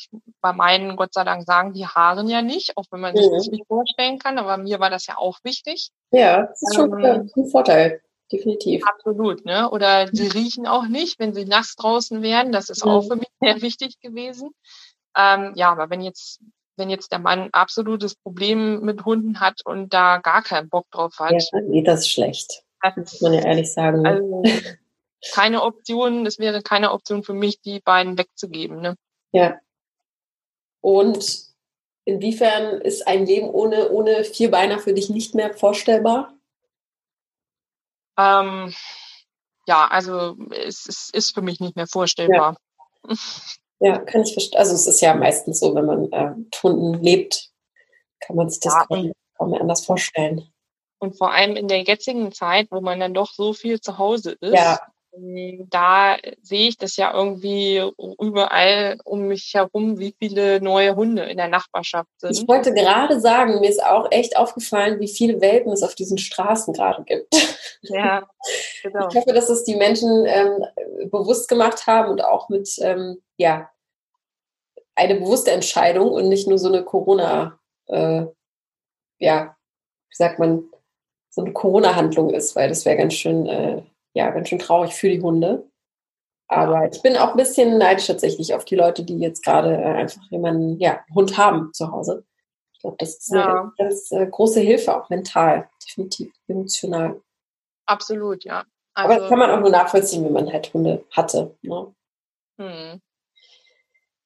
[0.43, 3.33] bei meinen, Gott sei Dank, sagen, die Haaren ja nicht, auch wenn man sich mhm.
[3.33, 4.37] das nicht vorstellen kann.
[4.37, 5.89] Aber mir war das ja auch wichtig.
[6.11, 8.03] Ja, das ist schon ähm, ein Vorteil.
[8.31, 8.85] Definitiv.
[8.87, 9.70] Absolut, ne?
[9.70, 12.53] Oder sie riechen auch nicht, wenn sie nass draußen wären.
[12.53, 12.91] Das ist mhm.
[12.91, 14.51] auch für mich sehr wichtig gewesen.
[15.16, 16.41] Ähm, ja, aber wenn jetzt,
[16.77, 21.14] wenn jetzt der Mann absolutes Problem mit Hunden hat und da gar keinen Bock drauf
[21.18, 21.33] hat.
[21.33, 22.62] Ja, nee, das ist schlecht.
[22.83, 24.03] Das muss man ja ehrlich sagen.
[24.03, 24.11] Ne?
[24.11, 24.43] Also,
[25.33, 28.81] keine Option, es wäre keine Option für mich, die beiden wegzugeben.
[28.81, 28.97] Ne?
[29.33, 29.59] Ja.
[30.81, 31.55] Und
[32.05, 36.35] inwiefern ist ein Leben ohne, ohne Vierbeiner für dich nicht mehr vorstellbar?
[38.18, 38.75] Ähm,
[39.66, 42.57] ja, also es, es, ist für mich nicht mehr vorstellbar.
[43.09, 43.16] Ja,
[43.81, 44.59] ja kann ich verstehen.
[44.59, 47.51] Also es ist ja meistens so, wenn man äh, mit Hunden lebt,
[48.20, 50.49] kann man sich das ja, kaum, kaum anders vorstellen.
[50.99, 54.37] Und vor allem in der jetzigen Zeit, wo man dann doch so viel zu Hause
[54.41, 54.81] ist, ja.
[55.17, 57.83] Ähm, da sehe ich das ja irgendwie
[58.21, 62.33] überall um mich herum, wie viele neue Hunde in der Nachbarschaft sind.
[62.33, 66.19] Ich wollte gerade sagen, mir ist auch echt aufgefallen, wie viele Welpen es auf diesen
[66.19, 67.35] Straßen gerade gibt.
[67.83, 68.27] Ja,
[68.83, 69.09] genau.
[69.09, 70.65] Ich hoffe, dass es die Menschen ähm,
[71.11, 73.71] bewusst gemacht haben und auch mit, ähm, ja,
[74.95, 77.59] eine bewusste Entscheidung und nicht nur so eine Corona,
[77.89, 78.25] äh,
[79.19, 79.57] ja,
[80.09, 80.65] wie sagt man,
[81.31, 83.83] so eine Corona-Handlung ist, weil das wäre ganz schön äh,
[84.15, 85.69] ja, ganz schön traurig für die Hunde.
[86.49, 89.85] Aber ich bin auch ein bisschen neidisch tatsächlich auf die Leute, die jetzt gerade äh,
[89.85, 92.25] einfach jemanden, ja, einen Hund haben zu Hause.
[92.73, 93.61] Ich glaube, das ist ja.
[93.61, 97.21] eine ganz äh, große Hilfe, auch mental, definitiv, emotional.
[97.87, 98.65] Absolut, ja.
[98.95, 101.57] Also, Aber das kann man auch nur nachvollziehen, wenn man halt Hunde hatte.
[101.62, 101.95] Ne?
[102.59, 103.01] Hm.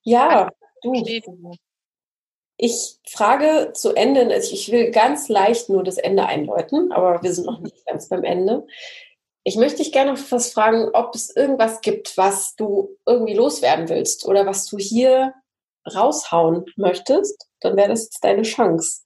[0.02, 0.50] Ja,
[0.82, 0.92] du.
[2.60, 7.32] Ich frage zu Ende, also ich will ganz leicht nur das Ende einläuten, aber wir
[7.32, 8.66] sind noch nicht ganz beim Ende.
[9.48, 13.88] Ich möchte dich gerne noch was fragen, ob es irgendwas gibt, was du irgendwie loswerden
[13.88, 15.32] willst oder was du hier
[15.90, 17.48] raushauen möchtest.
[17.60, 19.04] Dann wäre das jetzt deine Chance.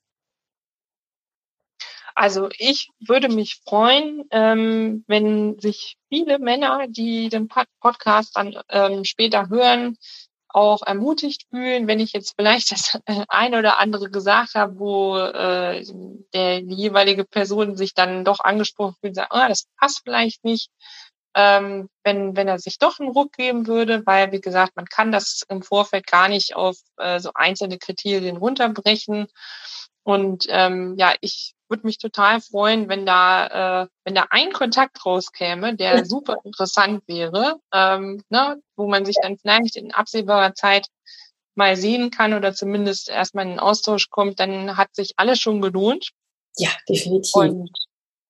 [2.17, 9.05] Also ich würde mich freuen, ähm, wenn sich viele Männer, die den Podcast dann ähm,
[9.05, 9.97] später hören,
[10.55, 15.17] auch ermutigt fühlen, wenn ich jetzt vielleicht das äh, eine oder andere gesagt habe, wo
[15.17, 15.85] äh,
[16.35, 20.71] der die jeweilige Person sich dann doch angesprochen fühlt, sagt, ah, das passt vielleicht nicht,
[21.35, 25.13] ähm, wenn, wenn er sich doch einen Ruck geben würde, weil, wie gesagt, man kann
[25.13, 29.29] das im Vorfeld gar nicht auf äh, so einzelne Kriterien runterbrechen.
[30.05, 35.05] Und ähm, ja, ich würde mich total freuen, wenn da, äh, wenn da ein Kontakt
[35.05, 40.87] rauskäme, der super interessant wäre, ähm, ne, wo man sich dann vielleicht in absehbarer Zeit
[41.55, 45.63] mal sehen kann oder zumindest erstmal in den Austausch kommt, dann hat sich alles schon
[45.63, 46.11] gelohnt.
[46.59, 47.35] Ja, definitiv.
[47.35, 47.71] Und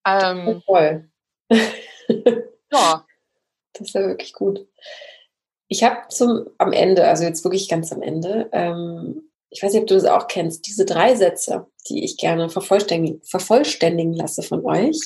[0.06, 1.10] ähm, toll.
[1.50, 3.04] ja.
[3.74, 4.68] Das ist ja wirklich gut.
[5.68, 9.82] Ich habe zum am Ende, also jetzt wirklich ganz am Ende, ähm, ich weiß nicht,
[9.82, 14.64] ob du das auch kennst, diese drei Sätze, die ich gerne vervollständigen, vervollständigen lasse von
[14.64, 14.98] euch,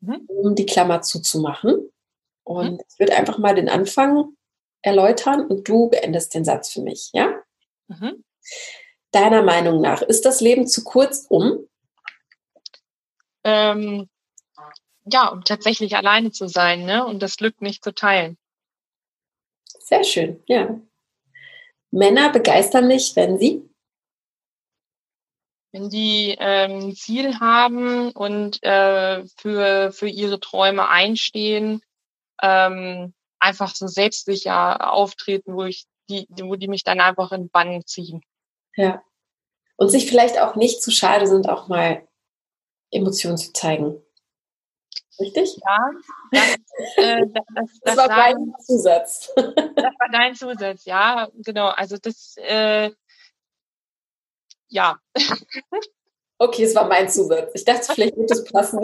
[0.00, 0.24] mhm.
[0.28, 1.90] um die Klammer zuzumachen.
[2.44, 2.80] Und mhm.
[2.88, 4.36] ich würde einfach mal den Anfang
[4.82, 7.42] erläutern und du beendest den Satz für mich, ja?
[7.88, 8.24] Mhm.
[9.10, 11.66] Deiner Meinung nach, ist das Leben zu kurz um?
[13.42, 14.08] Ähm,
[15.04, 17.04] ja, um tatsächlich alleine zu sein ne?
[17.04, 18.38] und das Glück nicht zu teilen.
[19.64, 20.80] Sehr schön, ja.
[21.94, 23.70] Männer begeistern mich, wenn sie?
[25.72, 31.82] Wenn die ähm, ein Ziel haben und äh, für, für ihre Träume einstehen,
[32.42, 37.86] ähm, einfach so selbstsicher auftreten, wo ich die, wo die mich dann einfach in Bann
[37.86, 38.22] ziehen.
[38.76, 39.00] Ja.
[39.76, 42.06] Und sich vielleicht auch nicht zu schade sind, auch mal
[42.90, 44.03] Emotionen zu zeigen.
[45.20, 45.56] Richtig?
[45.56, 45.90] Ja,
[46.32, 46.56] das,
[46.96, 49.32] äh, das, das, das war dein Zusatz.
[49.76, 51.66] Das war dein Zusatz, ja, genau.
[51.68, 52.90] Also das, äh,
[54.68, 54.98] ja.
[56.36, 57.52] Okay, es war mein Zusatz.
[57.54, 58.80] Ich dachte, vielleicht wird es passen.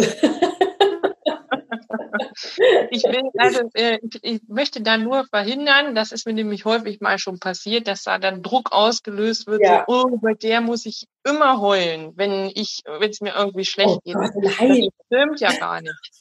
[2.90, 7.18] Ich, will, also, äh, ich möchte da nur verhindern, das ist mir nämlich häufig mal
[7.18, 9.84] schon passiert, dass da dann Druck ausgelöst wird, ja.
[9.86, 13.96] so, oh, bei der muss ich immer heulen, wenn ich, wenn es mir irgendwie schlecht
[13.96, 14.14] oh, geht.
[14.14, 14.88] Gott, nein.
[14.98, 15.94] Das stimmt ja gar nicht.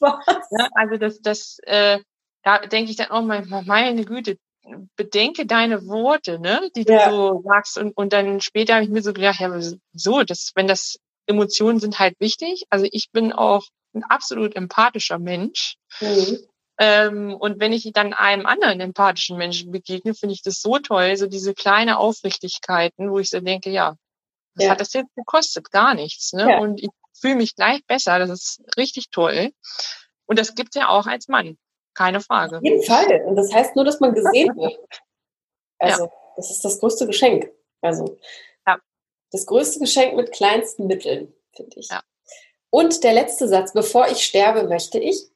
[0.52, 1.98] Ja, also das, das, äh,
[2.42, 4.36] da denke ich dann auch mal, meine Güte,
[4.96, 7.10] bedenke deine Worte, ne, die du ja.
[7.10, 9.50] so sagst und, und dann später habe ich mir so gedacht, ja,
[9.92, 12.64] so, das, wenn das Emotionen sind halt wichtig.
[12.70, 13.64] Also ich bin auch
[13.94, 15.76] ein absolut empathischer Mensch.
[16.00, 16.38] Mhm.
[16.78, 21.16] Ähm, und wenn ich dann einem anderen empathischen Menschen begegne, finde ich das so toll,
[21.16, 23.96] so diese kleine Aufrichtigkeiten, wo ich so denke, ja,
[24.54, 24.70] was ja.
[24.70, 25.70] hat das jetzt gekostet?
[25.70, 26.32] Gar nichts.
[26.32, 26.50] Ne?
[26.50, 26.58] Ja.
[26.58, 26.88] Und ich
[27.20, 28.18] fühle mich gleich besser.
[28.18, 29.52] Das ist richtig toll.
[30.26, 31.58] Und das gibt es ja auch als Mann.
[31.94, 32.58] Keine Frage.
[32.58, 33.24] Auf jeden Fall.
[33.26, 34.78] Und das heißt nur, dass man gesehen wird.
[35.78, 36.12] Also, ja.
[36.36, 37.50] das ist das größte Geschenk.
[37.80, 38.18] Also,
[38.66, 38.78] ja.
[39.32, 41.88] das größte Geschenk mit kleinsten Mitteln, finde ich.
[41.88, 42.02] Ja.
[42.70, 45.28] Und der letzte Satz, bevor ich sterbe, möchte ich?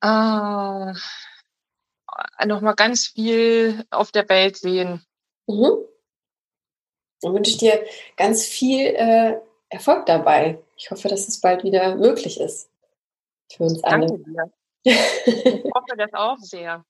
[0.00, 0.94] Äh,
[2.46, 5.04] Nochmal ganz viel auf der Welt sehen.
[5.46, 5.84] Mhm.
[7.20, 7.84] Dann wünsche ich dir
[8.16, 9.40] ganz viel äh,
[9.70, 10.62] Erfolg dabei.
[10.76, 12.70] Ich hoffe, dass es bald wieder möglich ist.
[13.52, 14.06] Für uns alle.
[14.06, 14.52] Danke dir.
[14.84, 16.84] Ich hoffe das auch sehr.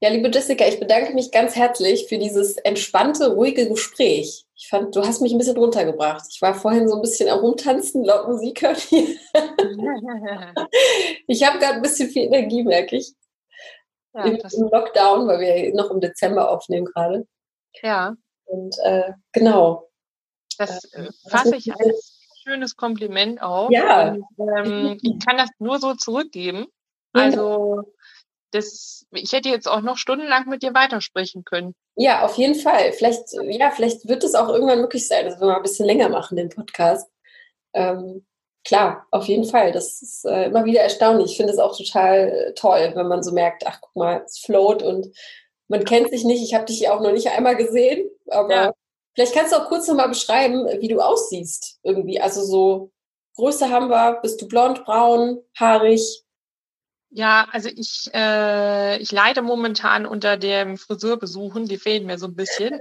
[0.00, 4.46] Ja, liebe Jessica, ich bedanke mich ganz herzlich für dieses entspannte, ruhige Gespräch.
[4.54, 6.24] Ich fand, du hast mich ein bisschen runtergebracht.
[6.30, 8.76] Ich war vorhin so ein bisschen herumtanzen, laut Musik hören.
[11.26, 13.12] ich habe gerade ein bisschen viel Energie, merke ich.
[14.14, 17.26] Ja, Im Lockdown, weil wir noch im Dezember aufnehmen gerade.
[17.82, 18.14] Ja.
[18.44, 19.90] Und äh, genau.
[20.58, 23.70] Das äh, fasse ich als schönes Kompliment auf.
[23.72, 24.12] Ja.
[24.12, 26.66] Und, ähm, ich kann das nur so zurückgeben.
[27.12, 27.92] Also
[28.50, 31.74] das, ich hätte jetzt auch noch stundenlang mit dir weitersprechen können.
[31.96, 32.92] Ja, auf jeden Fall.
[32.92, 36.08] Vielleicht, ja, vielleicht wird es auch irgendwann möglich sein, dass wir mal ein bisschen länger
[36.08, 37.10] machen, den Podcast.
[37.74, 38.26] Ähm,
[38.64, 39.72] klar, auf jeden Fall.
[39.72, 41.32] Das ist äh, immer wieder erstaunlich.
[41.32, 44.38] Ich finde es auch total äh, toll, wenn man so merkt, ach guck mal, es
[44.38, 45.08] float und
[45.68, 46.42] man kennt sich nicht.
[46.42, 48.72] Ich habe dich auch noch nicht einmal gesehen, aber ja.
[49.14, 52.20] vielleicht kannst du auch kurz nochmal beschreiben, wie du aussiehst irgendwie.
[52.20, 52.90] Also so
[53.36, 56.24] Größe haben wir, bist du blond, braun, haarig?
[57.10, 62.34] Ja, also ich, äh, ich leide momentan unter dem Friseurbesuchen, die fehlen mir so ein
[62.34, 62.78] bisschen.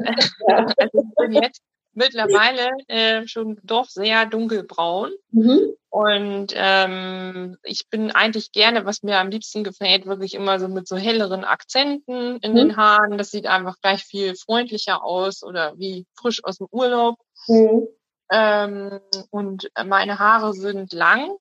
[0.48, 0.66] Ja.
[0.78, 1.62] also ich bin jetzt
[1.94, 5.12] mittlerweile äh, schon doch sehr dunkelbraun.
[5.32, 5.74] Mhm.
[5.90, 10.88] Und ähm, ich bin eigentlich gerne, was mir am liebsten gefällt, wirklich immer so mit
[10.88, 12.56] so helleren Akzenten in mhm.
[12.56, 13.18] den Haaren.
[13.18, 17.16] Das sieht einfach gleich viel freundlicher aus oder wie frisch aus dem Urlaub.
[17.48, 17.88] Mhm.
[18.32, 19.00] Ähm,
[19.32, 21.32] und meine Haare sind lang.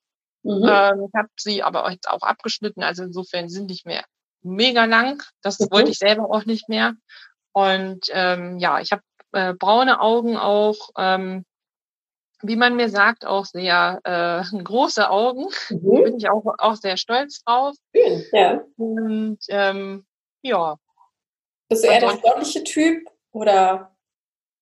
[0.47, 0.69] Mhm.
[0.69, 4.05] Ähm, ich habe sie aber jetzt auch abgeschnitten, also insofern sind nicht mehr
[4.43, 5.23] mega lang.
[5.43, 5.71] Das mhm.
[5.73, 6.95] wollte ich selber auch nicht mehr.
[7.53, 11.45] Und ähm, ja, ich habe äh, braune Augen auch, ähm,
[12.43, 15.47] wie man mir sagt, auch sehr äh, große Augen.
[15.71, 16.05] Mhm.
[16.05, 17.75] Bin ich auch, auch sehr stolz drauf.
[17.95, 18.63] Schön, ja.
[18.77, 20.07] Und ähm,
[20.43, 20.77] ja.
[21.69, 23.97] Bist du eher der sportliche Typ oder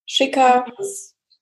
[0.07, 0.65] schicker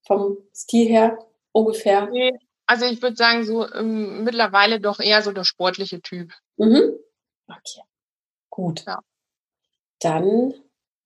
[0.04, 1.18] vom Stil her
[1.52, 2.08] ungefähr?
[2.10, 2.32] Nee,
[2.72, 6.32] also ich würde sagen, so ähm, mittlerweile doch eher so der sportliche Typ.
[6.56, 6.96] Mhm.
[7.46, 7.82] Okay.
[8.48, 8.84] Gut.
[8.86, 9.00] Ja.
[10.00, 10.54] Dann,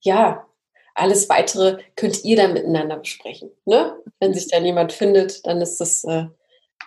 [0.00, 0.46] ja,
[0.94, 3.50] alles weitere könnt ihr dann miteinander besprechen.
[3.64, 4.00] Ne?
[4.20, 6.26] Wenn sich dann jemand findet, dann ist das, äh,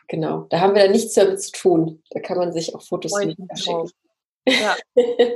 [0.08, 2.04] genau, da haben wir dann nichts damit zu tun.
[2.12, 3.50] Da kann man sich auch Fotos schicken.
[4.48, 4.78] Ja.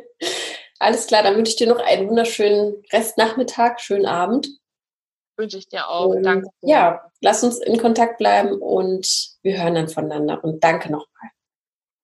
[0.79, 4.47] alles klar, dann wünsche ich dir noch einen wunderschönen Restnachmittag, schönen Abend.
[5.35, 6.07] Wünsche ich dir auch.
[6.07, 6.47] Und, danke.
[6.61, 9.07] Ja, lass uns in Kontakt bleiben und
[9.41, 10.43] wir hören dann voneinander.
[10.43, 11.31] Und danke nochmal.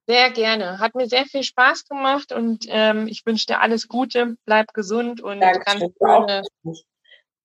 [0.07, 0.79] Sehr gerne.
[0.79, 5.21] Hat mir sehr viel Spaß gemacht und ähm, ich wünsche dir alles Gute, bleib gesund
[5.21, 6.41] und ganz schöne.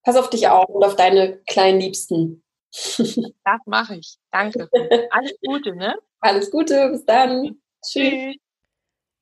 [0.03, 2.43] Pass auf dich auch und auf deine kleinen Liebsten.
[3.45, 4.17] Das mache ich.
[4.33, 4.69] Danke.
[5.11, 5.95] Alles Gute, ne?
[6.21, 7.61] Alles Gute, bis dann.
[7.83, 8.37] Tschüss.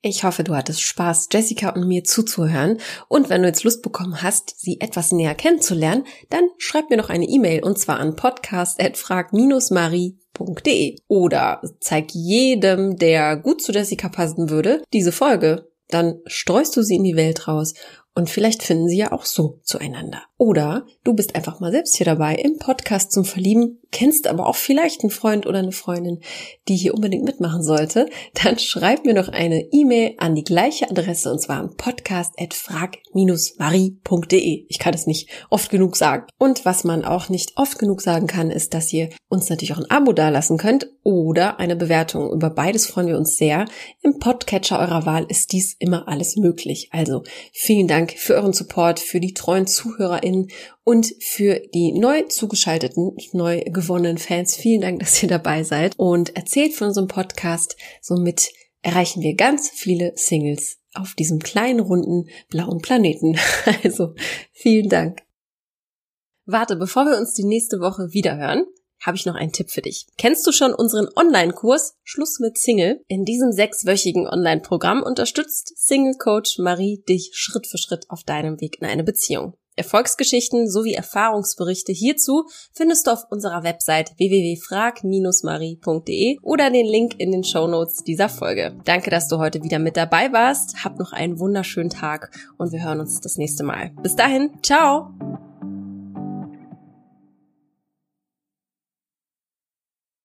[0.05, 2.77] Ich hoffe, du hattest Spaß, Jessica und mir zuzuhören.
[3.07, 7.09] Und wenn du jetzt Lust bekommen hast, sie etwas näher kennenzulernen, dann schreib mir noch
[7.09, 14.83] eine E-Mail und zwar an podcast.frag-marie.de oder zeig jedem, der gut zu Jessica passen würde,
[14.91, 15.69] diese Folge.
[15.87, 17.73] Dann streust du sie in die Welt raus
[18.13, 20.23] und vielleicht finden sie ja auch so zueinander.
[20.37, 24.57] Oder du bist einfach mal selbst hier dabei im Podcast zum Verlieben, kennst aber auch
[24.57, 26.19] vielleicht einen Freund oder eine Freundin,
[26.67, 28.09] die hier unbedingt mitmachen sollte.
[28.43, 34.65] Dann schreib mir noch eine E-Mail an die gleiche Adresse und zwar an podcast.frag-marie.de.
[34.67, 36.27] Ich kann es nicht oft genug sagen.
[36.37, 39.79] Und was man auch nicht oft genug sagen kann, ist, dass ihr uns natürlich auch
[39.79, 42.31] ein Abo dalassen könnt oder eine Bewertung.
[42.31, 43.65] Über beides freuen wir uns sehr.
[44.01, 46.89] Im Podcatcher eurer Wahl ist dies immer alles möglich.
[46.91, 50.47] Also vielen Dank für euren Support, für die treuen ZuhörerInnen
[50.83, 54.55] und für die neu zugeschalteten, neu gewonnenen Fans.
[54.55, 57.77] Vielen Dank, dass ihr dabei seid und erzählt von unserem Podcast.
[58.01, 58.49] Somit
[58.81, 63.37] erreichen wir ganz viele Singles auf diesem kleinen, runden, blauen Planeten.
[63.83, 64.13] Also
[64.51, 65.21] vielen Dank.
[66.45, 68.65] Warte, bevor wir uns die nächste Woche wiederhören,
[69.01, 70.07] habe ich noch einen Tipp für dich.
[70.17, 73.03] Kennst du schon unseren Online-Kurs Schluss mit Single?
[73.07, 78.87] In diesem sechswöchigen Online-Programm unterstützt Single-Coach Marie dich Schritt für Schritt auf deinem Weg in
[78.87, 79.55] eine Beziehung.
[79.75, 87.43] Erfolgsgeschichten sowie Erfahrungsberichte hierzu findest du auf unserer Website www.frag-marie.de oder den Link in den
[87.43, 88.75] Show Notes dieser Folge.
[88.85, 90.83] Danke, dass du heute wieder mit dabei warst.
[90.83, 93.89] Hab noch einen wunderschönen Tag und wir hören uns das nächste Mal.
[94.01, 95.09] Bis dahin, ciao!